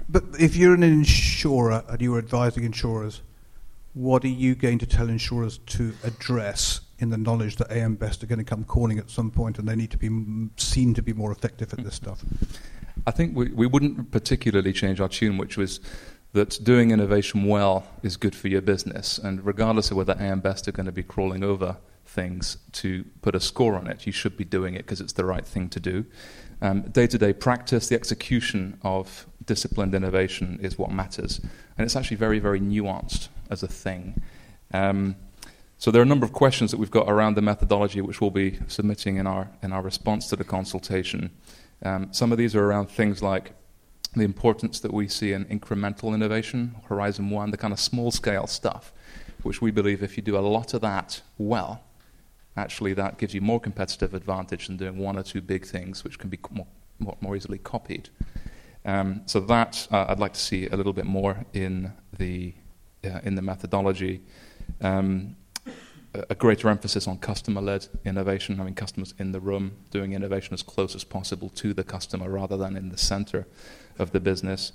But 0.10 0.24
if 0.40 0.56
you're 0.56 0.74
an 0.74 0.84
insurer 0.84 1.84
and 1.90 2.02
you're 2.02 2.18
advising 2.18 2.64
insurers, 2.64 3.22
what 3.94 4.24
are 4.24 4.30
you 4.30 4.56
going 4.56 4.80
to 4.80 4.86
tell 4.86 5.10
insurers 5.10 5.58
to 5.58 5.94
address 6.04 6.82
in 7.00 7.10
the 7.10 7.18
knowledge 7.18 7.58
that 7.58 7.72
AM 7.72 7.96
Best 7.96 8.24
are 8.24 8.28
going 8.28 8.40
to 8.40 8.46
come 8.46 8.64
calling 8.64 9.00
at 9.00 9.10
some 9.10 9.32
point 9.32 9.60
and 9.60 9.68
they 9.68 9.76
need 9.76 9.92
to 9.92 9.98
be 9.98 10.50
seen 10.58 10.94
to 10.94 11.02
be 11.02 11.14
more 11.14 11.32
effective 11.32 11.74
at 11.74 11.84
this 11.84 11.98
hmm. 11.98 12.06
stuff? 12.06 12.24
I 13.06 13.12
think 13.12 13.36
we, 13.36 13.50
we 13.50 13.68
wouldn't 13.68 14.12
particularly 14.12 14.74
change 14.74 15.00
our 15.00 15.10
tune, 15.10 15.38
which 15.38 15.58
was 15.58 15.80
that 16.34 16.60
doing 16.64 16.92
innovation 16.92 17.46
well 17.46 17.86
is 18.04 18.18
good 18.18 18.36
for 18.36 18.48
your 18.48 18.62
business. 18.62 19.18
And 19.18 19.46
regardless 19.46 19.92
of 19.92 19.98
whether 19.98 20.16
AM 20.20 20.40
Best 20.40 20.68
are 20.68 20.72
going 20.72 20.86
to 20.86 20.92
be 20.92 21.04
crawling 21.04 21.44
over 21.44 21.78
things 22.06 22.58
to 22.72 23.06
put 23.22 23.36
a 23.36 23.40
score 23.40 23.76
on 23.76 23.88
it, 23.88 24.06
you 24.06 24.12
should 24.12 24.38
be 24.38 24.46
doing 24.46 24.74
it 24.74 24.80
because 24.80 25.02
it's 25.02 25.14
the 25.14 25.26
right 25.26 25.46
thing 25.46 25.70
to 25.70 25.80
do. 25.80 26.06
Day 26.92 27.08
to 27.08 27.18
day 27.18 27.34
practice, 27.34 27.88
the 27.88 27.96
execution 27.96 28.80
of 28.82 29.28
disciplined 29.48 29.96
innovation 29.96 30.60
is 30.62 30.78
what 30.78 30.92
matters. 30.92 31.40
And 31.78 31.86
it's 31.86 31.96
actually 31.96 32.18
very, 32.18 32.38
very 32.38 32.62
nuanced 32.62 33.30
as 33.50 33.64
a 33.64 33.68
thing. 33.68 34.22
Um, 34.74 35.16
so 35.80 35.90
there 35.92 36.02
are 36.02 36.04
a 36.04 36.08
number 36.08 36.26
of 36.26 36.34
questions 36.34 36.72
that 36.72 36.78
we've 36.78 36.92
got 36.92 37.10
around 37.10 37.36
the 37.36 37.42
methodology, 37.42 38.02
which 38.02 38.22
we'll 38.22 38.32
be 38.32 38.60
submitting 38.68 39.18
in 39.18 39.26
our, 39.26 39.50
in 39.64 39.72
our 39.72 39.82
response 39.82 40.28
to 40.28 40.36
the 40.36 40.44
consultation. 40.44 41.32
Um, 41.84 42.12
some 42.12 42.32
of 42.32 42.38
these 42.38 42.56
are 42.56 42.64
around 42.64 42.88
things 42.88 43.24
like 43.24 43.54
the 44.16 44.24
importance 44.24 44.80
that 44.80 44.94
we 44.94 45.08
see 45.08 45.34
in 45.34 45.46
incremental 45.46 46.14
innovation, 46.14 46.76
Horizon 46.90 47.30
1, 47.30 47.52
the 47.52 47.58
kind 47.58 47.74
of 47.74 47.80
small 47.80 48.12
scale 48.12 48.48
stuff, 48.48 48.92
which 49.44 49.62
we 49.62 49.72
believe 49.72 50.02
if 50.02 50.18
you 50.18 50.24
do 50.24 50.38
a 50.38 50.40
lot 50.40 50.74
of 50.74 50.82
that 50.82 51.22
well, 51.38 51.84
actually 52.56 52.94
that 52.94 53.20
gives 53.20 53.36
you 53.36 53.42
more 53.42 53.60
competitive 53.60 54.14
advantage 54.14 54.68
than 54.68 54.78
doing 54.78 54.98
one 54.98 55.18
or 55.18 55.24
two 55.24 55.42
big 55.42 55.66
things, 55.66 56.04
which 56.04 56.18
can 56.18 56.30
be 56.30 56.40
more, 56.50 57.18
more 57.22 57.36
easily 57.36 57.60
copied. 57.60 58.10
Um, 58.88 59.24
so 59.26 59.42
that 59.42 59.86
uh, 59.92 60.06
I'd 60.08 60.20
like 60.20 60.34
to 60.34 60.40
see 60.40 60.68
a 60.68 60.76
little 60.78 60.94
bit 60.94 61.06
more 61.06 61.46
in 61.52 61.92
the, 62.18 62.54
uh, 63.04 63.20
in 63.24 63.36
the 63.36 63.42
methodology. 63.42 64.22
Um, 64.80 65.36
a 66.30 66.36
greater 66.36 66.70
emphasis 66.70 67.06
on 67.06 67.18
customer-led 67.18 67.86
innovation, 68.06 68.58
having 68.58 68.74
customers 68.74 69.14
in 69.20 69.34
the 69.34 69.42
room, 69.42 69.74
doing 69.92 70.14
innovation 70.14 70.54
as 70.54 70.64
close 70.64 70.96
as 70.96 71.04
possible 71.04 71.50
to 71.50 71.74
the 71.74 71.84
customer 71.84 72.30
rather 72.30 72.56
than 72.56 72.78
in 72.78 72.90
the 72.90 72.98
center 72.98 73.46
of 74.00 74.12
the 74.12 74.22
business. 74.22 74.72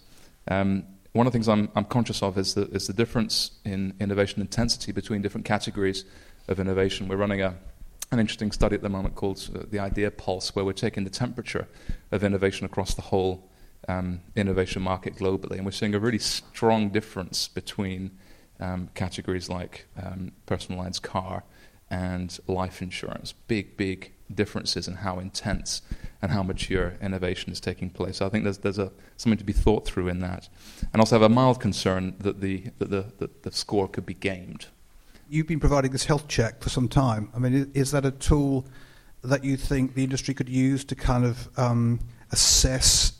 Um, 0.46 0.84
one 1.12 1.26
of 1.26 1.32
the 1.32 1.36
things 1.36 1.48
I'm, 1.48 1.70
I'm 1.74 1.86
conscious 1.86 2.22
of 2.22 2.36
is 2.36 2.52
the, 2.54 2.68
is 2.68 2.86
the 2.86 2.92
difference 2.92 3.52
in 3.64 3.94
innovation 3.98 4.42
intensity 4.42 4.92
between 4.92 5.22
different 5.22 5.46
categories 5.46 6.04
of 6.48 6.60
innovation. 6.60 7.08
We're 7.08 7.16
running 7.16 7.40
a, 7.40 7.54
an 8.10 8.18
interesting 8.18 8.52
study 8.52 8.76
at 8.76 8.82
the 8.82 8.90
moment 8.90 9.14
called 9.14 9.48
uh, 9.54 9.64
the 9.70 9.78
Idea 9.78 10.10
Pulse, 10.10 10.54
where 10.54 10.64
we're 10.64 10.72
taking 10.74 11.04
the 11.04 11.10
temperature 11.10 11.66
of 12.10 12.22
innovation 12.22 12.66
across 12.66 12.94
the 12.94 13.02
whole 13.02 13.48
um, 13.88 14.20
innovation 14.36 14.82
market 14.82 15.16
globally, 15.16 15.56
and 15.56 15.64
we're 15.64 15.72
seeing 15.72 15.94
a 15.94 15.98
really 15.98 16.18
strong 16.18 16.90
difference 16.90 17.48
between 17.48 18.10
um, 18.60 18.88
categories 18.94 19.48
like 19.48 19.86
um, 20.00 20.32
personal 20.46 20.80
lines 20.80 20.98
car 20.98 21.44
and 21.90 22.38
life 22.46 22.80
insurance. 22.80 23.34
Big, 23.48 23.76
big 23.76 24.12
differences 24.34 24.88
in 24.88 24.94
how 24.94 25.18
intense 25.18 25.82
and 26.22 26.32
how 26.32 26.42
mature 26.42 26.94
innovation 27.02 27.52
is 27.52 27.60
taking 27.60 27.90
place. 27.90 28.18
So 28.18 28.26
I 28.26 28.28
think 28.30 28.44
there's, 28.44 28.58
there's 28.58 28.78
a, 28.78 28.90
something 29.16 29.38
to 29.38 29.44
be 29.44 29.52
thought 29.52 29.84
through 29.84 30.08
in 30.08 30.20
that. 30.20 30.48
And 30.92 31.00
also 31.00 31.16
have 31.16 31.22
a 31.22 31.28
mild 31.28 31.60
concern 31.60 32.14
that 32.20 32.40
the, 32.40 32.64
that 32.78 32.90
the, 32.90 33.12
that 33.18 33.42
the 33.42 33.52
score 33.52 33.88
could 33.88 34.06
be 34.06 34.14
gamed. 34.14 34.66
You've 35.28 35.46
been 35.46 35.60
providing 35.60 35.92
this 35.92 36.04
health 36.04 36.28
check 36.28 36.62
for 36.62 36.70
some 36.70 36.88
time. 36.88 37.30
I 37.34 37.38
mean, 37.38 37.70
is 37.74 37.90
that 37.90 38.06
a 38.06 38.10
tool 38.10 38.66
that 39.22 39.44
you 39.44 39.56
think 39.56 39.94
the 39.94 40.04
industry 40.04 40.34
could 40.34 40.48
use 40.48 40.84
to 40.84 40.94
kind 40.94 41.24
of 41.24 41.48
um, 41.58 42.00
assess 42.30 43.12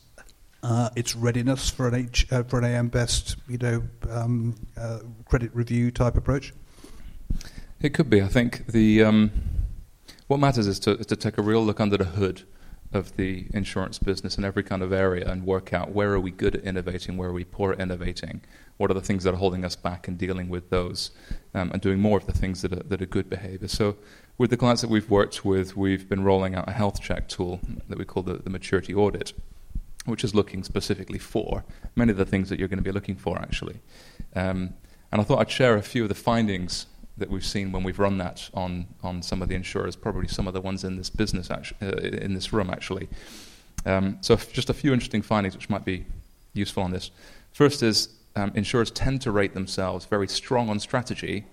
uh, 0.62 0.90
its 0.94 1.16
readiness 1.16 1.68
for 1.70 1.88
an 1.88 1.94
H, 1.94 2.27
uh, 2.31 2.42
for 2.44 2.59
an 2.59 2.64
AM 2.64 2.88
Best, 2.88 3.37
you 3.48 3.59
know, 3.59 3.83
um, 4.11 4.55
uh, 4.77 5.01
credit 5.27 5.51
review 5.55 5.90
type 5.90 6.16
approach? 6.16 6.53
It 7.81 7.94
could 7.94 8.09
be. 8.09 8.22
I 8.22 8.29
think 8.29 8.68
the 8.68 9.03
um, 9.03 9.33
what 10.29 10.38
matters 10.38 10.66
is 10.66 10.79
to, 10.81 10.92
is 10.92 11.07
to 11.07 11.16
take 11.16 11.37
a 11.37 11.42
real 11.42 11.64
look 11.64 11.81
under 11.81 11.96
the 11.96 12.05
hood 12.05 12.42
of 12.92 13.16
the 13.16 13.46
insurance 13.55 13.98
business 13.98 14.37
in 14.37 14.44
every 14.44 14.62
kind 14.62 14.83
of 14.83 14.92
area 14.92 15.27
and 15.27 15.44
work 15.44 15.72
out 15.72 15.92
where 15.92 16.12
are 16.12 16.20
we 16.20 16.31
good 16.31 16.55
at 16.55 16.62
innovating, 16.62 17.16
where 17.16 17.31
are 17.31 17.33
we 17.33 17.44
poor 17.44 17.72
at 17.72 17.81
innovating, 17.81 18.42
what 18.77 18.90
are 18.90 18.94
the 18.94 19.01
things 19.01 19.25
that 19.25 19.35
are 19.35 19.38
holding 19.38 19.64
us 19.64 19.77
back 19.77 20.07
and 20.07 20.18
dealing 20.18 20.48
with 20.48 20.70
those, 20.70 21.11
um, 21.55 21.70
and 21.72 21.81
doing 21.81 21.98
more 21.98 22.18
of 22.18 22.27
the 22.27 22.33
things 22.33 22.62
that 22.62 22.72
are, 22.72 22.83
that 22.83 23.01
are 23.01 23.07
good 23.07 23.31
behavior. 23.31 23.68
So, 23.68 23.96
with 24.38 24.51
the 24.51 24.57
clients 24.57 24.83
that 24.83 24.90
we've 24.90 25.11
worked 25.11 25.44
with, 25.44 25.77
we've 25.77 26.09
been 26.09 26.25
rolling 26.25 26.55
out 26.55 26.68
a 26.68 26.72
health 26.72 27.01
check 27.01 27.29
tool 27.29 27.61
that 27.88 27.98
we 27.98 28.05
call 28.05 28.22
the, 28.22 28.35
the 28.35 28.51
maturity 28.51 28.94
audit 28.94 29.33
which 30.07 30.25
is 30.25 30.35
looking 30.35 30.62
specifically 30.65 31.19
for 31.19 31.65
many 31.95 32.11
of 32.11 32.17
the 32.17 32.25
things 32.25 32.49
that 32.49 32.59
you're 32.59 32.69
going 32.69 32.79
to 32.79 32.85
be 32.85 32.93
looking 32.93 33.17
for, 33.17 33.38
actually. 33.38 33.81
Um, 34.35 34.75
and 35.11 35.21
I 35.21 35.25
thought 35.25 35.38
I'd 35.38 35.51
share 35.51 35.77
a 35.77 35.83
few 35.83 36.03
of 36.03 36.09
the 36.09 36.15
findings 36.15 36.87
that 37.19 37.31
we've 37.31 37.45
seen 37.45 37.73
when 37.73 37.83
we've 37.83 37.99
run 37.99 38.19
that 38.19 38.49
on, 38.55 38.87
on 39.03 39.23
some 39.23 39.43
of 39.43 39.49
the 39.49 39.55
insurers, 39.55 39.95
probably 39.95 40.29
some 40.29 40.49
of 40.49 40.55
the 40.55 40.61
ones 40.61 40.83
in 40.85 40.97
this 40.97 41.11
business, 41.11 41.51
actu- 41.51 41.75
uh, 41.83 41.91
in 41.99 42.35
this 42.35 42.53
room, 42.53 42.71
actually. 42.71 43.09
Um, 43.85 44.19
so, 44.23 44.35
f- 44.35 44.53
just 44.53 44.71
a 44.71 44.75
few 44.75 44.93
interesting 44.93 45.23
findings 45.23 45.55
which 45.55 45.69
might 45.69 45.85
be 45.85 46.07
useful 46.55 46.83
on 46.83 46.91
this. 46.91 47.11
First 47.53 47.83
is 47.83 48.09
um, 48.35 48.53
insurers 48.55 48.91
tend 48.91 49.21
to 49.23 49.31
rate 49.31 49.55
themselves 49.55 50.07
very 50.07 50.29
strong 50.29 50.71
on 50.71 50.81
strategy 50.81 51.45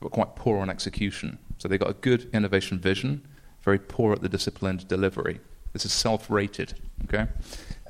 but 0.00 0.12
quite 0.12 0.36
poor 0.36 0.58
on 0.58 0.70
execution. 0.70 1.38
So 1.58 1.68
they've 1.68 1.80
got 1.80 1.90
a 1.90 1.94
good 1.94 2.30
innovation 2.32 2.78
vision, 2.78 3.26
very 3.62 3.78
poor 3.78 4.12
at 4.12 4.22
the 4.22 4.28
disciplined 4.28 4.86
delivery. 4.88 5.40
This 5.72 5.84
is 5.84 5.92
self-rated. 5.92 6.74
Okay. 7.04 7.26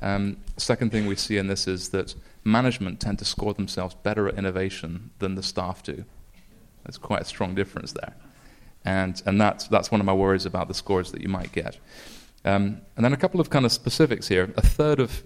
Um, 0.01 0.37
second 0.57 0.91
thing 0.91 1.07
we 1.07 1.15
see 1.15 1.37
in 1.37 1.47
this 1.47 1.67
is 1.67 1.89
that 1.89 2.15
management 2.43 2.99
tend 2.99 3.19
to 3.19 3.25
score 3.25 3.53
themselves 3.53 3.95
better 3.95 4.27
at 4.27 4.35
innovation 4.35 5.11
than 5.19 5.35
the 5.35 5.43
staff 5.43 5.83
do. 5.83 6.05
There's 6.83 6.97
quite 6.97 7.21
a 7.21 7.25
strong 7.25 7.55
difference 7.55 7.91
there. 7.93 8.15
And, 8.85 9.21
and 9.25 9.39
that's, 9.39 9.67
that's 9.67 9.91
one 9.91 9.99
of 9.99 10.05
my 10.05 10.13
worries 10.13 10.45
about 10.45 10.67
the 10.67 10.73
scores 10.73 11.11
that 11.11 11.21
you 11.21 11.27
might 11.27 11.51
get. 11.51 11.77
Um, 12.45 12.81
and 12.95 13.03
then 13.03 13.13
a 13.13 13.17
couple 13.17 13.41
of 13.41 13.49
kind 13.49 13.65
of 13.65 13.71
specifics 13.71 14.29
here. 14.29 14.53
A 14.55 14.61
third 14.61 14.99
of, 14.99 15.23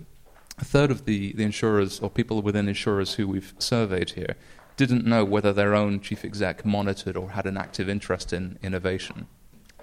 a 0.58 0.66
third 0.66 0.90
of 0.90 1.06
the, 1.06 1.34
the 1.34 1.44
insurers 1.44 2.00
or 2.00 2.10
people 2.10 2.42
within 2.42 2.68
insurers 2.68 3.14
who 3.14 3.28
we've 3.28 3.54
surveyed 3.60 4.12
here 4.12 4.36
didn't 4.76 5.06
know 5.06 5.24
whether 5.24 5.54
their 5.54 5.76
own 5.76 6.00
chief 6.00 6.26
exec 6.26 6.66
monitored 6.66 7.16
or 7.16 7.32
had 7.32 7.46
an 7.46 7.58
active 7.58 7.88
interest 7.88 8.34
in 8.34 8.58
innovation. 8.64 9.28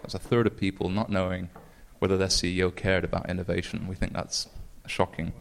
That's 0.02 0.14
a 0.14 0.18
third 0.18 0.48
of 0.48 0.56
people 0.56 0.88
not 0.88 1.10
knowing 1.10 1.50
whether 2.00 2.16
their 2.16 2.28
CEO 2.28 2.74
cared 2.74 3.04
about 3.04 3.30
innovation. 3.30 3.86
We 3.86 3.94
think 3.94 4.12
that's 4.12 4.48
shocking. 4.90 5.32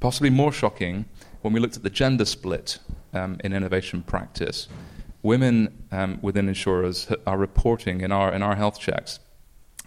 Possibly 0.00 0.30
more 0.30 0.52
shocking 0.52 1.06
when 1.42 1.52
we 1.52 1.60
looked 1.60 1.76
at 1.76 1.82
the 1.82 1.90
gender 1.90 2.24
split 2.24 2.78
um, 3.12 3.38
in 3.44 3.52
innovation 3.52 4.02
practice. 4.02 4.68
Women 5.22 5.86
um, 5.90 6.18
within 6.22 6.48
insurers 6.48 7.08
are 7.26 7.36
reporting 7.36 8.00
in 8.00 8.12
our, 8.12 8.32
in 8.32 8.42
our 8.42 8.54
health 8.56 8.78
checks 8.78 9.18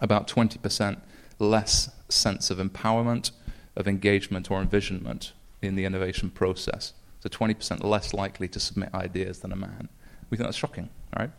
about 0.01 0.27
20% 0.27 0.99
less 1.39 1.89
sense 2.09 2.49
of 2.49 2.57
empowerment, 2.57 3.31
of 3.75 3.87
engagement, 3.87 4.51
or 4.51 4.61
envisionment 4.61 5.33
in 5.61 5.75
the 5.75 5.85
innovation 5.85 6.29
process. 6.29 6.93
So 7.21 7.29
20% 7.29 7.83
less 7.83 8.13
likely 8.13 8.47
to 8.49 8.59
submit 8.59 8.93
ideas 8.93 9.39
than 9.39 9.51
a 9.51 9.55
man. 9.55 9.89
We 10.29 10.37
think 10.37 10.47
that's 10.47 10.57
shocking, 10.57 10.89
right? 11.17 11.29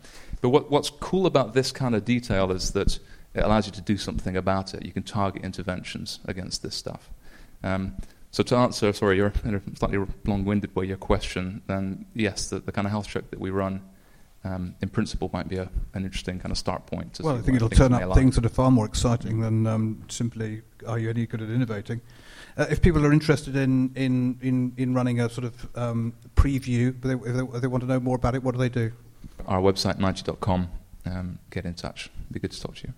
But 0.40 0.50
what, 0.50 0.70
what's 0.70 0.90
cool 0.90 1.26
about 1.26 1.54
this 1.54 1.72
kind 1.72 1.94
of 1.94 2.04
detail 2.04 2.52
is 2.52 2.72
that 2.72 2.98
it 3.34 3.42
allows 3.42 3.66
you 3.66 3.72
to 3.72 3.80
do 3.80 3.96
something 3.96 4.36
about 4.36 4.74
it. 4.74 4.84
You 4.84 4.92
can 4.92 5.02
target 5.02 5.42
interventions 5.42 6.20
against 6.26 6.62
this 6.62 6.74
stuff. 6.74 7.10
Um, 7.62 7.96
so 8.30 8.42
to 8.42 8.56
answer, 8.56 8.92
sorry, 8.94 9.18
your 9.18 9.32
in 9.44 9.54
a 9.54 9.76
slightly 9.76 9.98
long-winded 10.24 10.74
way, 10.74 10.86
your 10.86 10.96
question, 10.96 11.62
then 11.66 12.06
yes, 12.14 12.48
the, 12.48 12.60
the 12.60 12.72
kind 12.72 12.86
of 12.86 12.90
health 12.90 13.06
check 13.06 13.30
that 13.30 13.38
we 13.38 13.50
run, 13.50 13.82
um, 14.42 14.74
in 14.80 14.88
principle, 14.88 15.28
might 15.34 15.48
be 15.48 15.56
a, 15.58 15.68
an 15.92 16.04
interesting 16.04 16.40
kind 16.40 16.50
of 16.50 16.56
start 16.56 16.86
point. 16.86 17.20
well, 17.22 17.36
I 17.36 17.42
think 17.42 17.56
it'll 17.56 17.68
turn 17.68 17.92
up 17.92 18.14
things 18.14 18.36
that 18.36 18.46
are 18.46 18.48
far 18.48 18.70
more 18.70 18.86
exciting 18.86 19.40
than 19.40 19.66
um, 19.66 20.02
simply 20.08 20.62
are 20.86 20.98
you 20.98 21.10
any 21.10 21.26
good 21.26 21.42
at 21.42 21.50
innovating. 21.50 22.00
Uh, 22.56 22.66
if 22.70 22.80
people 22.80 23.04
are 23.04 23.12
interested 23.12 23.54
in, 23.54 23.92
in, 23.96 24.38
in, 24.40 24.72
in 24.78 24.94
running 24.94 25.20
a 25.20 25.28
sort 25.28 25.44
of 25.44 25.76
um, 25.76 26.14
preview, 26.34 26.98
they, 27.02 27.12
if, 27.12 27.36
they, 27.36 27.56
if 27.56 27.60
they 27.60 27.68
want 27.68 27.82
to 27.82 27.86
know 27.86 28.00
more 28.00 28.16
about 28.16 28.34
it, 28.34 28.42
what 28.42 28.52
do 28.52 28.58
they 28.58 28.68
do? 28.70 28.90
Our 29.46 29.60
website, 29.60 29.98
Nige.com. 29.98 30.70
Um, 31.04 31.38
get 31.50 31.64
in 31.64 31.74
touch. 31.74 32.10
It'd 32.22 32.32
be 32.32 32.40
good 32.40 32.52
to 32.52 32.60
talk 32.60 32.76
to 32.76 32.88
you. 32.88 32.94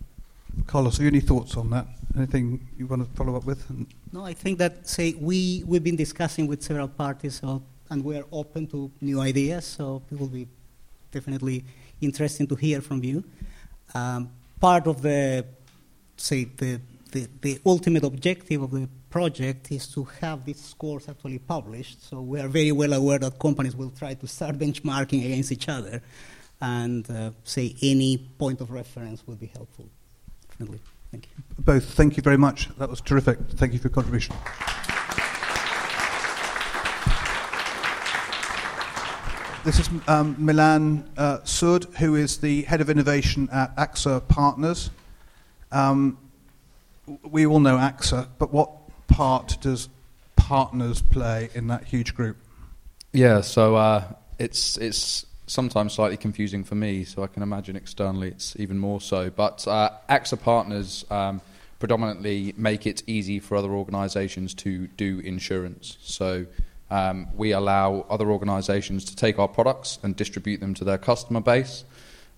Carlos, 0.66 1.00
any 1.00 1.20
thoughts 1.20 1.56
on 1.56 1.70
that? 1.70 1.86
Anything 2.16 2.66
you 2.78 2.86
want 2.86 3.02
to 3.02 3.16
follow 3.16 3.36
up 3.36 3.44
with? 3.44 3.64
No, 4.12 4.24
I 4.24 4.34
think 4.34 4.58
that 4.58 4.88
say 4.88 5.14
we 5.18 5.64
we've 5.66 5.82
been 5.82 5.96
discussing 5.96 6.46
with 6.46 6.62
several 6.62 6.88
parties, 6.88 7.40
so, 7.40 7.62
and 7.90 8.04
we 8.04 8.16
are 8.16 8.24
open 8.30 8.66
to 8.68 8.90
new 9.00 9.20
ideas. 9.20 9.64
So 9.64 10.02
it 10.10 10.18
will 10.18 10.28
be 10.28 10.46
definitely 11.10 11.64
interesting 12.00 12.46
to 12.46 12.54
hear 12.54 12.80
from 12.80 13.02
you. 13.02 13.24
Um, 13.94 14.30
part 14.60 14.86
of 14.86 15.02
the 15.02 15.44
say 16.16 16.44
the, 16.44 16.80
the 17.10 17.28
the 17.40 17.60
ultimate 17.66 18.04
objective 18.04 18.62
of 18.62 18.70
the 18.70 18.88
project 19.10 19.70
is 19.70 19.86
to 19.88 20.04
have 20.20 20.44
these 20.44 20.60
scores 20.60 21.08
actually 21.08 21.38
published. 21.38 22.08
So 22.08 22.20
we 22.20 22.40
are 22.40 22.48
very 22.48 22.72
well 22.72 22.92
aware 22.92 23.18
that 23.18 23.38
companies 23.38 23.76
will 23.76 23.90
try 23.90 24.14
to 24.14 24.26
start 24.26 24.58
benchmarking 24.64 25.24
against 25.24 25.50
each 25.52 25.68
other, 25.68 26.00
and 26.60 27.08
uh, 27.10 27.30
say 27.42 27.74
any 27.82 28.18
point 28.18 28.60
of 28.60 28.70
reference 28.70 29.26
will 29.26 29.36
be 29.36 29.46
helpful. 29.46 29.88
Definitely. 30.58 30.80
Thank 31.10 31.26
you. 31.26 31.44
Both, 31.58 31.94
thank 31.94 32.16
you 32.16 32.22
very 32.22 32.36
much. 32.36 32.68
That 32.78 32.88
was 32.88 33.00
terrific. 33.00 33.38
Thank 33.50 33.72
you 33.72 33.78
for 33.78 33.88
your 33.88 33.94
contribution. 33.94 34.34
This 39.64 39.80
is 39.80 39.88
um, 40.08 40.36
Milan 40.38 41.08
uh, 41.16 41.38
Sood, 41.38 41.94
who 41.96 42.16
is 42.16 42.38
the 42.38 42.62
head 42.62 42.80
of 42.80 42.90
innovation 42.90 43.48
at 43.50 43.74
AXA 43.76 44.28
Partners. 44.28 44.90
Um, 45.72 46.18
we 47.22 47.46
all 47.46 47.60
know 47.60 47.76
AXA, 47.78 48.28
but 48.38 48.52
what 48.52 48.70
part 49.06 49.56
does 49.60 49.88
Partners 50.36 51.00
play 51.00 51.48
in 51.54 51.68
that 51.68 51.84
huge 51.84 52.14
group? 52.14 52.36
Yeah, 53.12 53.40
so 53.40 53.76
uh, 53.76 54.04
it's 54.38 54.76
it's 54.76 55.24
sometimes 55.46 55.92
slightly 55.92 56.16
confusing 56.16 56.64
for 56.64 56.74
me, 56.74 57.04
so 57.04 57.22
I 57.22 57.26
can 57.26 57.42
imagine 57.42 57.76
externally 57.76 58.28
it's 58.28 58.56
even 58.58 58.78
more 58.78 59.00
so. 59.00 59.30
But 59.30 59.66
uh, 59.68 59.90
AXA 60.08 60.40
partners 60.40 61.04
um, 61.10 61.40
predominantly 61.78 62.54
make 62.56 62.86
it 62.86 63.02
easy 63.06 63.38
for 63.40 63.56
other 63.56 63.70
organisations 63.70 64.54
to 64.54 64.86
do 64.88 65.20
insurance. 65.20 65.98
So 66.02 66.46
um, 66.90 67.28
we 67.34 67.52
allow 67.52 68.06
other 68.08 68.30
organisations 68.30 69.04
to 69.06 69.16
take 69.16 69.38
our 69.38 69.48
products 69.48 69.98
and 70.02 70.16
distribute 70.16 70.60
them 70.60 70.74
to 70.74 70.84
their 70.84 70.98
customer 70.98 71.40
base. 71.40 71.84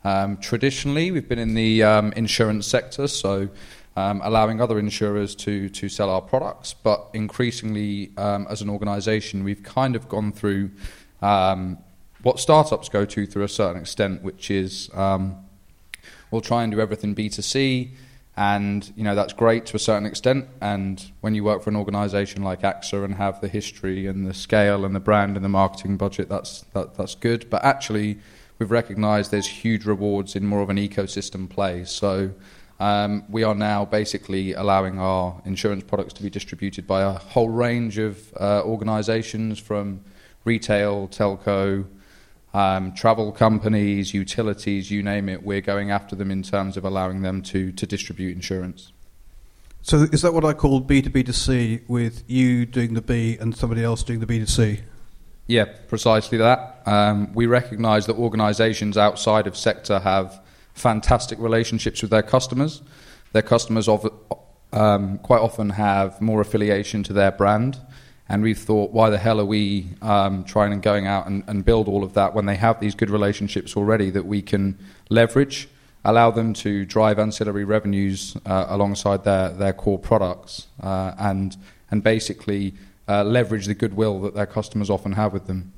Um, 0.05 0.37
traditionally, 0.38 1.11
we've 1.11 1.29
been 1.29 1.38
in 1.38 1.55
the 1.55 1.83
um, 1.83 2.12
insurance 2.12 2.66
sector, 2.66 3.09
so 3.09 3.49
um, 3.97 4.21
allowing 4.25 4.61
other 4.61 4.79
insurers 4.79 5.35
to, 5.37 5.69
to 5.71 5.88
sell 5.88 6.11
our 6.11 6.21
products. 6.21 6.75
But 6.75 7.09
increasingly, 7.12 8.12
um, 8.16 8.47
as 8.49 8.62
an 8.62 8.71
organisation, 8.71 9.42
we've 9.42 9.62
kind 9.62 9.97
of 9.97 10.09
gone 10.09 10.33
through 10.33 10.71
um, 11.23 11.79
what 12.27 12.41
startups 12.41 12.89
go 12.89 13.05
to 13.05 13.25
through 13.25 13.45
a 13.45 13.49
certain 13.49 13.81
extent, 13.81 14.21
which 14.21 14.51
is 14.51 14.91
um, 14.95 15.37
we'll 16.33 16.41
try 16.41 16.65
and 16.65 16.73
do 16.73 16.81
everything 16.81 17.15
B2C, 17.15 17.91
and 18.37 18.93
you 18.97 19.05
know 19.05 19.15
that's 19.15 19.33
great 19.33 19.65
to 19.67 19.77
a 19.77 19.79
certain 19.79 20.07
extent. 20.07 20.49
And 20.61 21.12
when 21.21 21.37
you 21.37 21.45
work 21.45 21.62
for 21.62 21.71
an 21.71 21.77
organisation 21.77 22.43
like 22.43 22.62
AXA 22.62 23.05
and 23.05 23.15
have 23.15 23.41
the 23.41 23.47
history 23.47 24.09
and 24.09 24.27
the 24.27 24.35
scale 24.35 24.85
and 24.85 24.93
the 24.93 24.99
brand 24.99 25.37
and 25.37 25.45
the 25.45 25.49
marketing 25.49 25.97
budget, 25.97 26.29
that's 26.29 26.62
that, 26.75 26.97
that's 26.97 27.15
good. 27.15 27.49
But 27.49 27.65
actually, 27.65 28.19
we've 28.59 28.73
recognised 28.73 29.31
there's 29.31 29.47
huge 29.47 29.85
rewards 29.85 30.35
in 30.35 30.45
more 30.45 30.62
of 30.62 30.69
an 30.69 30.79
ecosystem 30.79 31.49
play. 31.49 31.85
So. 31.85 32.33
Um, 32.79 33.25
we 33.31 33.43
are 33.43 33.55
now 33.55 33.87
basically 33.87 34.53
allowing 34.53 34.99
our 34.99 35.41
insurance 35.47 35.83
products 35.83 36.12
to 36.12 36.23
be 36.23 36.29
distributed 36.29 36.87
by 36.87 37.01
a 37.01 37.12
whole 37.12 37.49
range 37.49 37.97
of 37.97 38.35
uh, 38.39 38.61
organisations 38.65 39.59
from 39.59 40.03
retail, 40.45 41.09
telco, 41.09 41.87
um, 42.57 42.92
travel 42.92 43.33
companies, 43.33 44.14
utilities, 44.14 44.90
you 44.90 45.03
name 45.03 45.29
it, 45.29 45.42
we're 45.42 45.61
going 45.61 45.90
after 45.90 46.16
them 46.16 46.31
in 46.31 46.42
terms 46.42 46.79
of 46.79 46.87
allowing 46.87 47.21
them 47.21 47.42
to, 47.42 47.71
to 47.73 47.87
distribute 47.87 48.35
insurance. 48.35 48.92
So 49.83 50.07
is 50.11 50.23
that 50.23 50.33
what 50.33 50.42
I 50.42 50.55
call 50.55 50.81
B2B2C 50.81 51.87
with 51.87 52.25
you 52.27 52.64
doing 52.64 52.95
the 52.95 53.03
B 53.03 53.37
and 53.38 53.55
somebody 53.55 53.85
else 53.85 54.03
doing 54.03 54.21
the 54.21 54.27
B2C? 54.27 54.81
Yeah, 55.47 55.66
precisely 55.87 56.38
that. 56.38 56.81
Um, 56.87 57.31
we 57.35 57.45
recognise 57.45 58.07
that 58.07 58.16
organisations 58.16 58.97
outside 58.97 59.47
of 59.47 59.55
sector 59.55 59.99
have 59.99 60.42
fantastic 60.73 61.38
relationships 61.38 62.01
with 62.01 62.11
their 62.11 62.23
customers. 62.23 62.81
Their 63.33 63.42
customers 63.42 63.87
of, 63.87 64.11
um, 64.73 65.19
quite 65.19 65.42
often 65.42 65.69
have 65.71 66.23
more 66.23 66.40
affiliation 66.40 67.03
to 67.03 67.12
their 67.12 67.33
brand 67.33 67.79
and 68.29 68.43
we've 68.43 68.59
thought, 68.59 68.91
why 68.91 69.11
the 69.11 69.19
hell 69.19 69.41
are 69.41 69.45
we 69.45 69.87
um, 70.03 70.45
trying 70.45 70.73
and 70.73 70.83
going 70.83 71.07
out 71.07 71.27
and, 71.27 71.45
and, 71.47 71.65
build 71.65 71.87
all 71.87 72.03
of 72.03 72.15
that 72.15 72.35
when 72.35 72.47
they 72.47 72.57
have 72.57 72.81
these 72.81 72.95
good 72.95 73.11
relationships 73.11 73.77
already 73.77 74.11
that 74.11 74.27
we 74.27 74.43
can 74.43 74.77
leverage, 75.11 75.69
allow 76.05 76.31
them 76.31 76.53
to 76.53 76.85
drive 76.85 77.19
ancillary 77.19 77.65
revenues 77.65 78.37
uh, 78.45 78.67
alongside 78.69 79.23
their, 79.23 79.51
their 79.51 79.73
core 79.73 79.99
products, 79.99 80.67
uh, 80.83 81.12
and, 81.19 81.57
and 81.91 82.03
basically 82.03 82.75
uh, 83.09 83.23
leverage 83.23 83.67
the 83.67 83.75
goodwill 83.75 84.21
that 84.21 84.35
their 84.35 84.47
customers 84.47 84.91
often 84.91 85.12
have 85.12 85.33
with 85.33 85.47
them. 85.47 85.73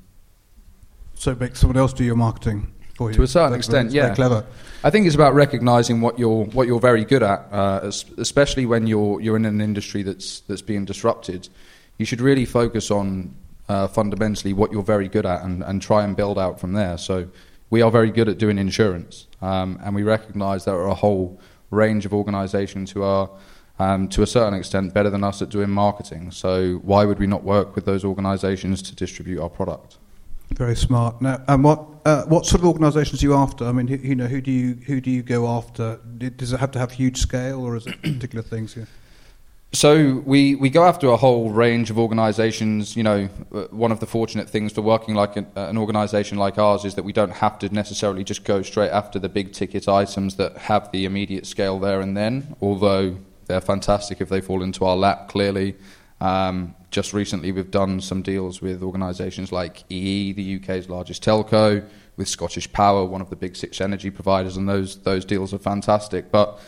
So 1.13 1.35
make 1.35 1.55
someone 1.55 1.77
else 1.77 1.93
do 1.93 2.03
your 2.03 2.15
marketing 2.15 2.73
for 2.95 3.11
you. 3.11 3.17
To 3.17 3.23
a 3.23 3.27
certain 3.27 3.51
that's 3.51 3.67
extent, 3.67 3.91
yeah. 3.91 4.15
clever. 4.15 4.43
I 4.83 4.89
think 4.89 5.05
it's 5.05 5.15
about 5.15 5.35
recognizing 5.35 6.01
what 6.01 6.17
you're 6.17 6.45
what 6.45 6.65
you're 6.65 6.79
very 6.79 7.03
good 7.03 7.21
at, 7.21 7.47
uh, 7.51 7.91
especially 8.17 8.65
when 8.65 8.87
you're 8.87 9.19
you're 9.19 9.35
in 9.35 9.45
an 9.45 9.59
industry 9.59 10.01
that's 10.01 10.39
that's 10.41 10.61
being 10.61 10.85
disrupted 10.85 11.49
you 11.99 12.05
should 12.05 12.21
really 12.21 12.45
focus 12.45 12.89
on 12.89 13.35
uh, 13.67 13.87
fundamentally 13.87 14.53
what 14.53 14.71
you're 14.71 14.81
very 14.81 15.07
good 15.07 15.27
at 15.27 15.43
and, 15.43 15.61
and 15.63 15.81
try 15.81 16.03
and 16.03 16.15
build 16.15 16.39
out 16.39 16.59
from 16.59 16.73
there. 16.73 16.97
So 16.97 17.27
we 17.69 17.83
are 17.83 17.91
very 17.91 18.09
good 18.09 18.27
at 18.27 18.39
doing 18.39 18.57
insurance, 18.57 19.27
um, 19.41 19.79
and 19.83 19.93
we 19.93 20.01
recognise 20.01 20.65
there 20.65 20.75
are 20.75 20.87
a 20.87 20.95
whole 20.95 21.39
range 21.69 22.05
of 22.05 22.13
organisations 22.13 22.89
who 22.89 23.03
are, 23.03 23.29
um, 23.77 24.07
to 24.09 24.23
a 24.23 24.27
certain 24.27 24.55
extent, 24.55 24.93
better 24.93 25.11
than 25.11 25.23
us 25.23 25.41
at 25.43 25.49
doing 25.49 25.69
marketing. 25.69 26.31
So 26.31 26.75
why 26.77 27.05
would 27.05 27.19
we 27.19 27.27
not 27.27 27.43
work 27.43 27.75
with 27.75 27.85
those 27.85 28.03
organisations 28.03 28.81
to 28.83 28.95
distribute 28.95 29.39
our 29.39 29.49
product? 29.49 29.97
Very 30.53 30.75
smart. 30.75 31.21
Now, 31.21 31.43
and 31.47 31.63
what 31.63 31.85
uh, 32.05 32.23
what 32.23 32.45
sort 32.47 32.61
of 32.61 32.67
organisations 32.67 33.21
are 33.21 33.25
you 33.25 33.35
after? 33.35 33.65
I 33.65 33.71
mean, 33.71 33.87
who, 33.87 33.97
you 33.97 34.15
know, 34.15 34.25
who 34.25 34.41
do 34.41 34.49
you 34.49 34.73
who 34.87 34.99
do 34.99 35.11
you 35.11 35.21
go 35.21 35.47
after? 35.47 35.99
Does 36.17 36.53
it 36.53 36.59
have 36.59 36.71
to 36.71 36.79
have 36.79 36.91
huge 36.91 37.17
scale, 37.17 37.63
or 37.63 37.75
is 37.75 37.85
it 37.85 38.01
particular 38.01 38.41
things? 38.41 38.73
Here? 38.73 38.87
So 39.71 40.23
we, 40.25 40.55
we 40.55 40.71
go 40.71 40.83
after 40.85 41.07
a 41.09 41.17
whole 41.17 41.51
range 41.51 41.91
of 41.91 41.99
organisations. 41.99 42.95
You 42.95 43.03
know, 43.03 43.29
uh, 43.53 43.65
one 43.69 43.91
of 43.91 43.99
the 43.99 44.07
fortunate 44.07 44.49
things 44.49 44.73
for 44.73 44.81
working 44.81 45.13
like 45.13 45.37
an, 45.37 45.45
an 45.55 45.77
organisation 45.77 46.39
like 46.39 46.57
ours 46.57 46.85
is 46.85 46.95
that 46.95 47.03
we 47.03 47.13
don't 47.13 47.33
have 47.33 47.59
to 47.59 47.69
necessarily 47.69 48.23
just 48.23 48.43
go 48.45 48.63
straight 48.63 48.89
after 48.89 49.19
the 49.19 49.29
big 49.29 49.53
ticket 49.53 49.87
items 49.87 50.35
that 50.37 50.57
have 50.57 50.91
the 50.91 51.05
immediate 51.05 51.45
scale 51.45 51.77
there 51.77 52.01
and 52.01 52.17
then. 52.17 52.55
Although 52.61 53.17
they're 53.45 53.61
fantastic 53.61 54.21
if 54.21 54.29
they 54.29 54.41
fall 54.41 54.63
into 54.63 54.85
our 54.85 54.95
lap. 54.95 55.27
Clearly, 55.27 55.75
um, 56.19 56.75
just 56.89 57.13
recently 57.13 57.51
we've 57.51 57.71
done 57.71 58.01
some 58.01 58.21
deals 58.23 58.61
with 58.61 58.81
organisations 58.81 59.51
like 59.51 59.83
EE, 59.89 60.33
the 60.33 60.55
UK's 60.55 60.89
largest 60.89 61.23
telco, 61.23 61.85
with 62.15 62.27
Scottish 62.27 62.71
Power, 62.71 63.05
one 63.05 63.21
of 63.21 63.29
the 63.29 63.35
big 63.35 63.55
six 63.55 63.81
energy 63.81 64.09
providers, 64.09 64.57
and 64.57 64.67
those 64.67 64.97
those 65.03 65.25
deals 65.25 65.53
are 65.53 65.59
fantastic. 65.59 66.31
But 66.31 66.59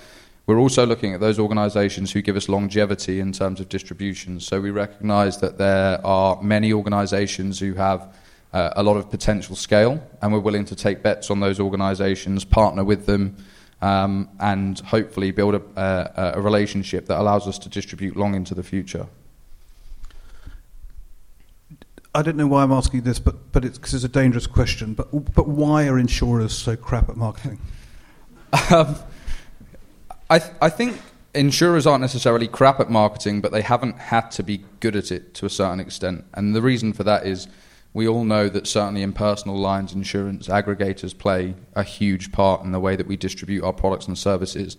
we're 0.52 0.60
also 0.60 0.86
looking 0.86 1.14
at 1.14 1.22
those 1.22 1.40
organisations 1.40 2.12
who 2.12 2.22
give 2.22 2.36
us 2.36 2.50
longevity 2.50 3.22
in 3.22 3.32
terms 3.32 3.62
of 3.62 3.70
distribution. 3.70 4.40
So 4.42 4.60
we 4.60 4.70
recognise 4.70 5.38
that 5.40 5.58
there 5.58 6.06
are 6.06 6.42
many 6.42 6.74
organisations 6.74 7.58
who 7.58 7.74
have 7.76 8.14
uh, 8.52 8.72
a 8.76 8.84
lot 8.84 8.98
of 8.98 9.10
potential 9.10 9.56
scale, 9.56 10.06
and 10.22 10.34
we're 10.34 10.40
willing 10.40 10.66
to 10.66 10.76
take 10.76 11.02
bets 11.02 11.32
on 11.32 11.40
those 11.40 11.58
organisations, 11.58 12.44
partner 12.44 12.84
with 12.84 13.06
them, 13.06 13.38
um, 13.82 14.28
and 14.42 14.78
hopefully 14.82 15.32
build 15.32 15.56
a, 15.56 15.62
a, 15.78 16.40
a 16.40 16.42
relationship 16.42 17.06
that 17.06 17.18
allows 17.18 17.48
us 17.48 17.58
to 17.60 17.70
distribute 17.70 18.18
long 18.18 18.36
into 18.36 18.54
the 18.54 18.64
future. 18.64 19.08
I 22.14 22.24
don't 22.24 22.36
know 22.36 22.48
why 22.48 22.64
I'm 22.64 22.74
asking 22.74 23.04
this, 23.04 23.20
but 23.20 23.54
but 23.54 23.64
it's 23.64 23.78
because 23.78 23.94
it's 23.94 24.04
a 24.04 24.10
dangerous 24.10 24.48
question. 24.48 24.96
But 24.96 25.34
but 25.34 25.48
why 25.48 25.88
are 25.88 25.98
insurers 25.98 26.52
so 26.52 26.76
crap 26.76 27.08
at 27.08 27.16
marketing? 27.16 27.60
Um, 28.70 28.98
I, 30.32 30.40
th- 30.40 30.54
I 30.62 30.70
think 30.70 30.98
insurers 31.34 31.86
aren't 31.86 32.00
necessarily 32.00 32.48
crap 32.48 32.80
at 32.80 32.90
marketing, 32.90 33.42
but 33.42 33.52
they 33.52 33.62
haven't 33.62 33.98
had 33.98 34.32
to 34.32 34.44
be 34.44 34.64
good 34.80 34.96
at 34.96 35.12
it 35.12 35.34
to 35.36 35.46
a 35.46 35.50
certain 35.50 35.82
extent. 35.82 36.24
And 36.34 36.56
the 36.56 36.62
reason 36.62 36.94
for 36.94 37.04
that 37.04 37.28
is 37.28 37.50
we 37.94 38.08
all 38.08 38.24
know 38.24 38.48
that 38.48 38.66
certainly 38.66 39.02
in 39.02 39.12
personal 39.12 39.58
lines 39.58 39.92
insurance, 39.92 40.48
aggregators 40.48 41.18
play 41.18 41.54
a 41.76 41.84
huge 41.84 42.32
part 42.32 42.64
in 42.64 42.72
the 42.72 42.80
way 42.80 42.96
that 42.96 43.08
we 43.08 43.18
distribute 43.18 43.62
our 43.66 43.74
products 43.74 44.08
and 44.08 44.18
services. 44.18 44.78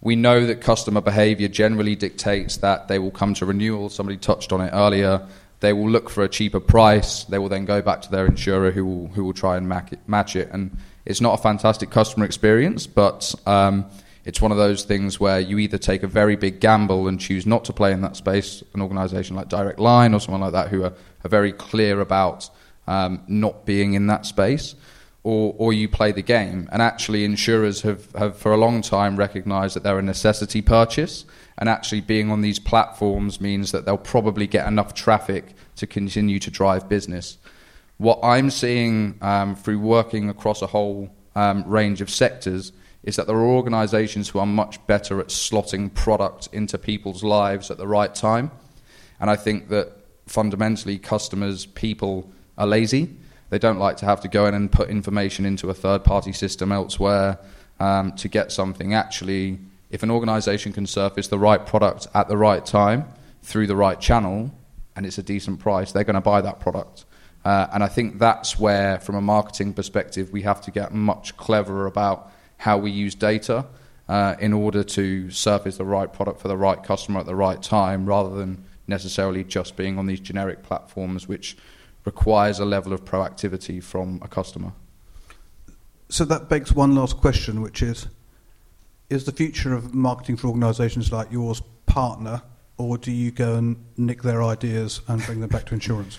We 0.00 0.16
know 0.16 0.44
that 0.46 0.60
customer 0.60 1.00
behavior 1.00 1.46
generally 1.46 1.94
dictates 1.94 2.56
that 2.56 2.88
they 2.88 2.98
will 2.98 3.12
come 3.12 3.34
to 3.34 3.46
renewal. 3.46 3.90
Somebody 3.90 4.18
touched 4.18 4.52
on 4.52 4.60
it 4.60 4.70
earlier. 4.72 5.24
They 5.60 5.72
will 5.72 5.88
look 5.88 6.10
for 6.10 6.24
a 6.24 6.28
cheaper 6.28 6.58
price. 6.58 7.22
They 7.22 7.38
will 7.38 7.48
then 7.48 7.64
go 7.64 7.80
back 7.80 8.02
to 8.02 8.10
their 8.10 8.26
insurer 8.26 8.72
who 8.72 8.84
will, 8.84 9.06
who 9.08 9.24
will 9.24 9.34
try 9.34 9.56
and 9.56 9.68
match 9.68 10.34
it. 10.34 10.48
And 10.50 10.76
it's 11.04 11.20
not 11.20 11.38
a 11.38 11.42
fantastic 11.42 11.90
customer 11.90 12.26
experience, 12.26 12.88
but 12.88 13.32
um, 13.46 13.86
it's 14.30 14.40
one 14.40 14.52
of 14.52 14.58
those 14.58 14.84
things 14.84 15.18
where 15.18 15.40
you 15.40 15.58
either 15.58 15.76
take 15.76 16.04
a 16.04 16.06
very 16.06 16.36
big 16.36 16.60
gamble 16.60 17.08
and 17.08 17.18
choose 17.18 17.46
not 17.46 17.64
to 17.64 17.72
play 17.72 17.90
in 17.90 18.00
that 18.02 18.14
space, 18.14 18.62
an 18.74 18.80
organisation 18.80 19.34
like 19.34 19.48
Direct 19.48 19.80
Line 19.80 20.14
or 20.14 20.20
someone 20.20 20.40
like 20.40 20.52
that 20.52 20.68
who 20.68 20.84
are, 20.84 20.92
are 21.24 21.28
very 21.28 21.50
clear 21.50 22.00
about 22.00 22.48
um, 22.86 23.24
not 23.26 23.66
being 23.66 23.94
in 23.94 24.06
that 24.06 24.24
space, 24.26 24.76
or, 25.24 25.56
or 25.58 25.72
you 25.72 25.88
play 25.88 26.12
the 26.12 26.22
game. 26.22 26.68
And 26.70 26.80
actually, 26.80 27.24
insurers 27.24 27.82
have, 27.82 28.12
have 28.12 28.36
for 28.36 28.52
a 28.52 28.56
long 28.56 28.82
time 28.82 29.16
recognised 29.16 29.74
that 29.74 29.82
they're 29.82 29.98
a 29.98 30.02
necessity 30.02 30.62
purchase, 30.62 31.24
and 31.58 31.68
actually 31.68 32.00
being 32.00 32.30
on 32.30 32.40
these 32.40 32.60
platforms 32.60 33.40
means 33.40 33.72
that 33.72 33.84
they'll 33.84 33.98
probably 33.98 34.46
get 34.46 34.68
enough 34.68 34.94
traffic 34.94 35.56
to 35.74 35.88
continue 35.88 36.38
to 36.38 36.52
drive 36.52 36.88
business. 36.88 37.36
What 37.98 38.20
I'm 38.22 38.50
seeing 38.50 39.18
um, 39.22 39.56
through 39.56 39.80
working 39.80 40.30
across 40.30 40.62
a 40.62 40.68
whole 40.68 41.10
um, 41.34 41.64
range 41.66 42.00
of 42.00 42.10
sectors 42.10 42.70
is 43.02 43.16
that 43.16 43.26
there 43.26 43.36
are 43.36 43.46
organizations 43.46 44.28
who 44.28 44.38
are 44.38 44.46
much 44.46 44.84
better 44.86 45.20
at 45.20 45.28
slotting 45.28 45.92
product 45.94 46.48
into 46.52 46.76
people's 46.76 47.24
lives 47.24 47.70
at 47.70 47.78
the 47.78 47.86
right 47.86 48.14
time. 48.14 48.50
And 49.20 49.30
I 49.30 49.36
think 49.36 49.68
that 49.68 49.92
fundamentally, 50.26 50.98
customers, 50.98 51.66
people 51.66 52.30
are 52.58 52.66
lazy. 52.66 53.16
They 53.48 53.58
don't 53.58 53.78
like 53.78 53.96
to 53.98 54.06
have 54.06 54.20
to 54.20 54.28
go 54.28 54.46
in 54.46 54.54
and 54.54 54.70
put 54.70 54.90
information 54.90 55.44
into 55.44 55.70
a 55.70 55.74
third 55.74 56.04
party 56.04 56.32
system 56.32 56.72
elsewhere 56.72 57.38
um, 57.80 58.12
to 58.12 58.28
get 58.28 58.52
something. 58.52 58.94
Actually, 58.94 59.58
if 59.90 60.02
an 60.02 60.10
organization 60.10 60.72
can 60.72 60.86
surface 60.86 61.28
the 61.28 61.38
right 61.38 61.66
product 61.66 62.06
at 62.14 62.28
the 62.28 62.36
right 62.36 62.64
time 62.64 63.04
through 63.42 63.66
the 63.66 63.76
right 63.76 63.98
channel 64.00 64.52
and 64.94 65.06
it's 65.06 65.18
a 65.18 65.22
decent 65.22 65.58
price, 65.58 65.92
they're 65.92 66.04
going 66.04 66.14
to 66.14 66.20
buy 66.20 66.40
that 66.40 66.60
product. 66.60 67.06
Uh, 67.44 67.66
and 67.72 67.82
I 67.82 67.88
think 67.88 68.18
that's 68.18 68.58
where, 68.58 69.00
from 69.00 69.14
a 69.14 69.20
marketing 69.20 69.72
perspective, 69.72 70.30
we 70.30 70.42
have 70.42 70.60
to 70.62 70.70
get 70.70 70.92
much 70.92 71.36
cleverer 71.36 71.86
about 71.86 72.30
how 72.60 72.76
we 72.76 72.90
use 72.90 73.14
data 73.14 73.64
uh, 74.06 74.36
in 74.38 74.52
order 74.52 74.84
to 74.84 75.30
surface 75.30 75.78
the 75.78 75.84
right 75.84 76.12
product 76.12 76.38
for 76.40 76.48
the 76.48 76.56
right 76.58 76.84
customer 76.84 77.18
at 77.18 77.24
the 77.24 77.34
right 77.34 77.62
time 77.62 78.04
rather 78.04 78.36
than 78.36 78.62
necessarily 78.86 79.42
just 79.42 79.76
being 79.76 79.98
on 79.98 80.06
these 80.06 80.20
generic 80.20 80.62
platforms 80.62 81.26
which 81.26 81.56
requires 82.04 82.58
a 82.58 82.64
level 82.66 82.92
of 82.92 83.02
proactivity 83.02 83.82
from 83.82 84.20
a 84.20 84.28
customer. 84.28 84.72
So 86.10 86.26
that 86.26 86.50
begs 86.50 86.70
one 86.70 86.94
last 86.94 87.16
question, 87.16 87.62
which 87.62 87.80
is 87.80 88.08
Is 89.08 89.24
the 89.24 89.32
future 89.32 89.72
of 89.72 89.94
marketing 89.94 90.36
for 90.36 90.48
organisations 90.48 91.10
like 91.10 91.32
yours 91.32 91.62
partner, 91.86 92.42
or 92.76 92.98
do 92.98 93.10
you 93.10 93.30
go 93.30 93.54
and 93.54 93.76
nick 93.96 94.22
their 94.22 94.42
ideas 94.42 95.00
and 95.08 95.24
bring 95.24 95.40
them 95.40 95.48
back 95.48 95.64
to 95.66 95.74
insurance? 95.74 96.18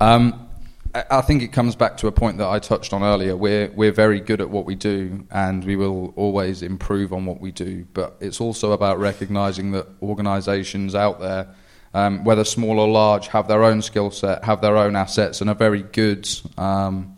Um, 0.00 0.48
I 0.94 1.22
think 1.22 1.42
it 1.42 1.48
comes 1.48 1.74
back 1.74 1.96
to 1.98 2.06
a 2.06 2.12
point 2.12 2.38
that 2.38 2.48
I 2.48 2.60
touched 2.60 2.92
on 2.92 3.02
earlier. 3.02 3.36
We're 3.36 3.68
we're 3.72 3.90
very 3.90 4.20
good 4.20 4.40
at 4.40 4.48
what 4.48 4.64
we 4.64 4.76
do, 4.76 5.26
and 5.32 5.64
we 5.64 5.74
will 5.74 6.12
always 6.14 6.62
improve 6.62 7.12
on 7.12 7.26
what 7.26 7.40
we 7.40 7.50
do. 7.50 7.84
But 7.92 8.16
it's 8.20 8.40
also 8.40 8.70
about 8.70 9.00
recognizing 9.00 9.72
that 9.72 9.88
organisations 10.00 10.94
out 10.94 11.18
there, 11.18 11.48
um, 11.94 12.22
whether 12.22 12.44
small 12.44 12.78
or 12.78 12.86
large, 12.86 13.26
have 13.28 13.48
their 13.48 13.64
own 13.64 13.82
skill 13.82 14.12
set, 14.12 14.44
have 14.44 14.60
their 14.60 14.76
own 14.76 14.94
assets, 14.94 15.40
and 15.40 15.50
are 15.50 15.56
very 15.56 15.82
good 15.82 16.28
um, 16.56 17.16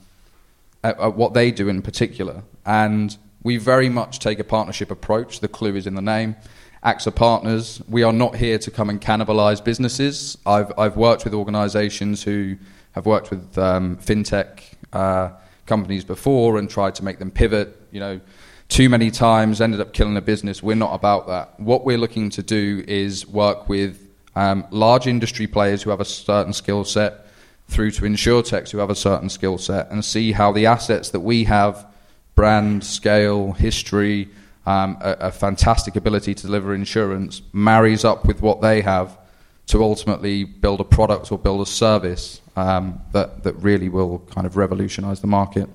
at, 0.83 0.99
at 0.99 1.15
what 1.15 1.35
they 1.35 1.51
do 1.51 1.69
in 1.69 1.83
particular. 1.83 2.45
And 2.65 3.15
we 3.43 3.59
very 3.59 3.91
much 3.91 4.21
take 4.21 4.39
a 4.39 4.45
partnership 4.45 4.91
approach. 4.91 5.41
The 5.41 5.49
clue 5.49 5.77
is 5.77 5.87
in 5.87 5.95
the 5.95 6.03
name. 6.03 6.37
AXA 6.83 7.15
Partners. 7.15 7.83
We 7.89 8.05
are 8.05 8.13
not 8.13 8.37
here 8.37 8.59
to 8.59 8.71
come 8.71 8.89
and 8.89 9.01
cannibalise 9.03 9.63
businesses. 9.63 10.39
I've 10.47 10.73
I've 10.79 10.97
worked 10.97 11.25
with 11.25 11.35
organisations 11.35 12.23
who 12.23 12.57
I've 12.97 13.05
worked 13.05 13.31
with 13.31 13.59
um, 13.59 13.99
fintech 13.99 14.63
uh, 14.93 15.31
companies 15.67 16.03
before 16.03 16.59
and 16.59 16.69
tried 16.69 16.95
to 16.95 17.05
make 17.05 17.19
them 17.19 17.31
pivot. 17.31 17.79
You 17.91 18.01
know, 18.01 18.21
too 18.69 18.89
many 18.89 19.11
times 19.11 19.61
ended 19.61 19.81
up 19.81 19.93
killing 19.93 20.17
a 20.17 20.23
business. 20.23 20.63
We're 20.63 20.77
not 20.77 20.95
about 20.95 21.27
that. 21.27 21.61
What 21.61 21.85
we're 21.85 21.99
looking 21.99 22.31
to 22.31 22.43
do 22.43 22.83
is 22.89 23.27
work 23.27 23.69
with 23.69 24.01
um, 24.35 24.67
large 24.71 25.07
industry 25.07 25.47
players 25.47 25.83
who 25.83 25.91
have 25.91 26.01
a 26.01 26.07
certain 26.07 26.55
skill 26.55 26.85
set 26.85 27.27
through 27.69 27.91
to 27.91 28.03
insurtechs 28.03 28.71
who 28.71 28.79
have 28.79 28.91
a 28.91 28.95
certain 28.95 29.29
skill 29.29 29.59
set 29.59 29.91
and 29.91 30.05
see 30.05 30.33
how 30.33 30.53
the 30.53 30.67
assets 30.67 31.11
that 31.11 31.21
we 31.21 31.45
have 31.45 31.87
brand, 32.35 32.85
scale, 32.85 33.53
history, 33.53 34.29
um, 34.67 34.97
a, 35.01 35.13
a 35.21 35.33
fantastic 35.33 35.97
ability 35.97 36.35
to 36.35 36.47
deliver 36.47 36.75
insurance 36.75 37.43
marries 37.53 38.05
up 38.05 38.27
with 38.27 38.41
what 38.41 38.61
they 38.61 38.81
have 38.81 39.19
to 39.67 39.83
ultimately 39.83 40.45
build 40.45 40.81
a 40.81 40.85
product 40.85 41.33
or 41.33 41.39
build 41.39 41.61
a 41.61 41.67
service 41.67 42.41
um, 42.57 43.01
that, 43.13 43.45
that 43.45 43.55
really 43.55 43.89
will 43.89 44.21
kind 44.31 44.47
of 44.47 44.57
revolutionize 44.57 45.21
the 45.21 45.27
market. 45.27 45.69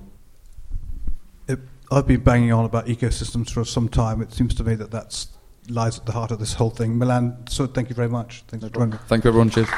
It, 1.48 1.60
I've 1.90 2.06
been 2.06 2.20
banging 2.20 2.52
on 2.52 2.64
about 2.64 2.86
ecosystems 2.86 3.50
for 3.50 3.64
some 3.64 3.88
time. 3.88 4.20
It 4.20 4.32
seems 4.32 4.54
to 4.56 4.64
me 4.64 4.74
that 4.74 4.90
that 4.90 5.26
lies 5.68 5.98
at 5.98 6.06
the 6.06 6.12
heart 6.12 6.32
of 6.32 6.40
this 6.40 6.54
whole 6.54 6.70
thing. 6.70 6.98
Milan, 6.98 7.44
so 7.48 7.66
thank 7.66 7.88
you 7.88 7.94
very 7.94 8.08
much. 8.08 8.42
Thanks 8.48 8.62
no 8.62 8.68
for 8.68 8.74
joining 8.74 8.90
me. 8.90 8.98
Thank 9.06 9.24
you, 9.24 9.28
everyone. 9.28 9.50
Cheers. 9.50 9.68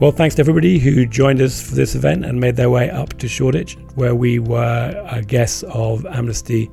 Well, 0.00 0.10
thanks 0.10 0.34
to 0.34 0.40
everybody 0.40 0.78
who 0.78 1.06
joined 1.06 1.40
us 1.40 1.66
for 1.66 1.76
this 1.76 1.94
event 1.94 2.24
and 2.24 2.40
made 2.40 2.56
their 2.56 2.68
way 2.68 2.90
up 2.90 3.16
to 3.18 3.28
Shoreditch, 3.28 3.76
where 3.94 4.14
we 4.14 4.38
were 4.38 5.22
guests 5.26 5.62
of 5.64 6.04
Amnesty 6.06 6.70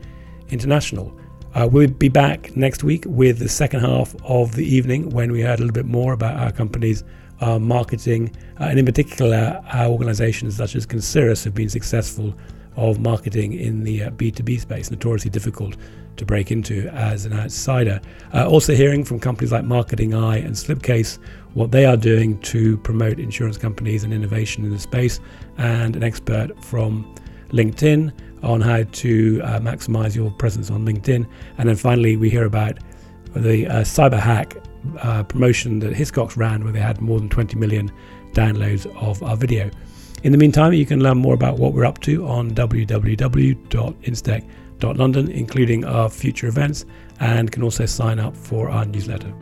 International. 0.50 1.16
Uh, 1.54 1.68
we'll 1.70 1.90
be 1.90 2.08
back 2.08 2.56
next 2.56 2.82
week 2.82 3.04
with 3.06 3.38
the 3.40 3.50
second 3.50 3.82
half 3.82 4.16
of 4.24 4.56
the 4.56 4.64
evening 4.64 5.10
when 5.10 5.32
we 5.34 5.42
heard 5.42 5.60
a 5.60 5.64
little 5.64 5.74
bit 5.74 5.86
more 5.86 6.14
about 6.14 6.40
our 6.40 6.52
company's 6.52 7.04
uh, 7.42 7.60
marketing, 7.60 8.34
uh, 8.60 8.66
and 8.66 8.80
in 8.80 8.86
particular, 8.86 9.62
our 9.74 9.88
organizations 9.88 10.56
such 10.56 10.76
as 10.76 10.86
Concirrus 10.86 11.44
have 11.44 11.54
been 11.54 11.68
successful 11.68 12.34
of 12.78 13.00
marketing 13.00 13.52
in 13.52 13.84
the 13.84 14.00
B2B 14.00 14.58
uh, 14.58 14.62
space, 14.62 14.90
notoriously 14.90 15.30
difficult 15.30 15.76
to 16.16 16.26
break 16.26 16.52
into 16.52 16.88
as 16.90 17.26
an 17.26 17.34
outsider. 17.34 18.00
Uh, 18.34 18.48
also, 18.48 18.74
hearing 18.74 19.04
from 19.04 19.20
companies 19.20 19.52
like 19.52 19.66
Marketing 19.66 20.14
Eye 20.14 20.38
and 20.38 20.56
Slipcase 20.56 21.20
what 21.54 21.72
they 21.72 21.84
are 21.84 21.98
doing 21.98 22.40
to 22.42 22.78
promote 22.78 23.20
insurance 23.20 23.58
companies 23.58 24.06
and 24.06 24.14
innovation 24.14 24.64
in 24.64 24.72
the 24.72 24.80
space, 24.80 25.20
and 25.58 25.98
an 25.98 26.04
expert 26.04 26.64
from 26.64 27.14
LinkedIn 27.50 28.14
on 28.44 28.62
how 28.62 28.84
to 28.84 29.42
uh, 29.44 29.60
maximize 29.60 30.16
your 30.16 30.32
presence 30.32 30.72
on 30.72 30.86
LinkedIn. 30.86 31.28
And 31.58 31.70
then 31.70 31.76
finally, 31.76 32.18
we 32.18 32.30
hear 32.30 32.46
about 32.46 32.78
the 33.36 33.68
uh, 33.68 33.82
cyber 33.82 34.20
hack 34.20 34.56
uh, 35.00 35.24
promotion 35.24 35.80
that 35.80 35.94
Hiscox 35.94 36.38
ran, 36.38 36.64
where 36.64 36.74
they 36.74 36.80
had 36.80 37.02
more 37.02 37.20
than 37.20 37.30
20 37.30 37.56
million 37.58 37.92
downloads 38.34 38.86
of 39.02 39.24
our 39.24 39.38
video. 39.38 39.72
In 40.24 40.32
the 40.32 40.38
meantime, 40.38 40.74
you 40.74 40.86
can 40.86 41.02
learn 41.02 41.18
more 41.18 41.34
about 41.34 41.58
what 41.58 41.74
we're 41.74 41.86
up 41.86 42.00
to 42.02 42.28
on 42.28 42.52
www.instech.london, 42.52 45.32
including 45.32 45.86
our 45.86 46.10
future 46.10 46.48
events, 46.48 46.86
and 47.20 47.52
can 47.52 47.64
also 47.64 47.86
sign 47.86 48.20
up 48.20 48.36
for 48.36 48.70
our 48.70 48.86
newsletter. 48.86 49.34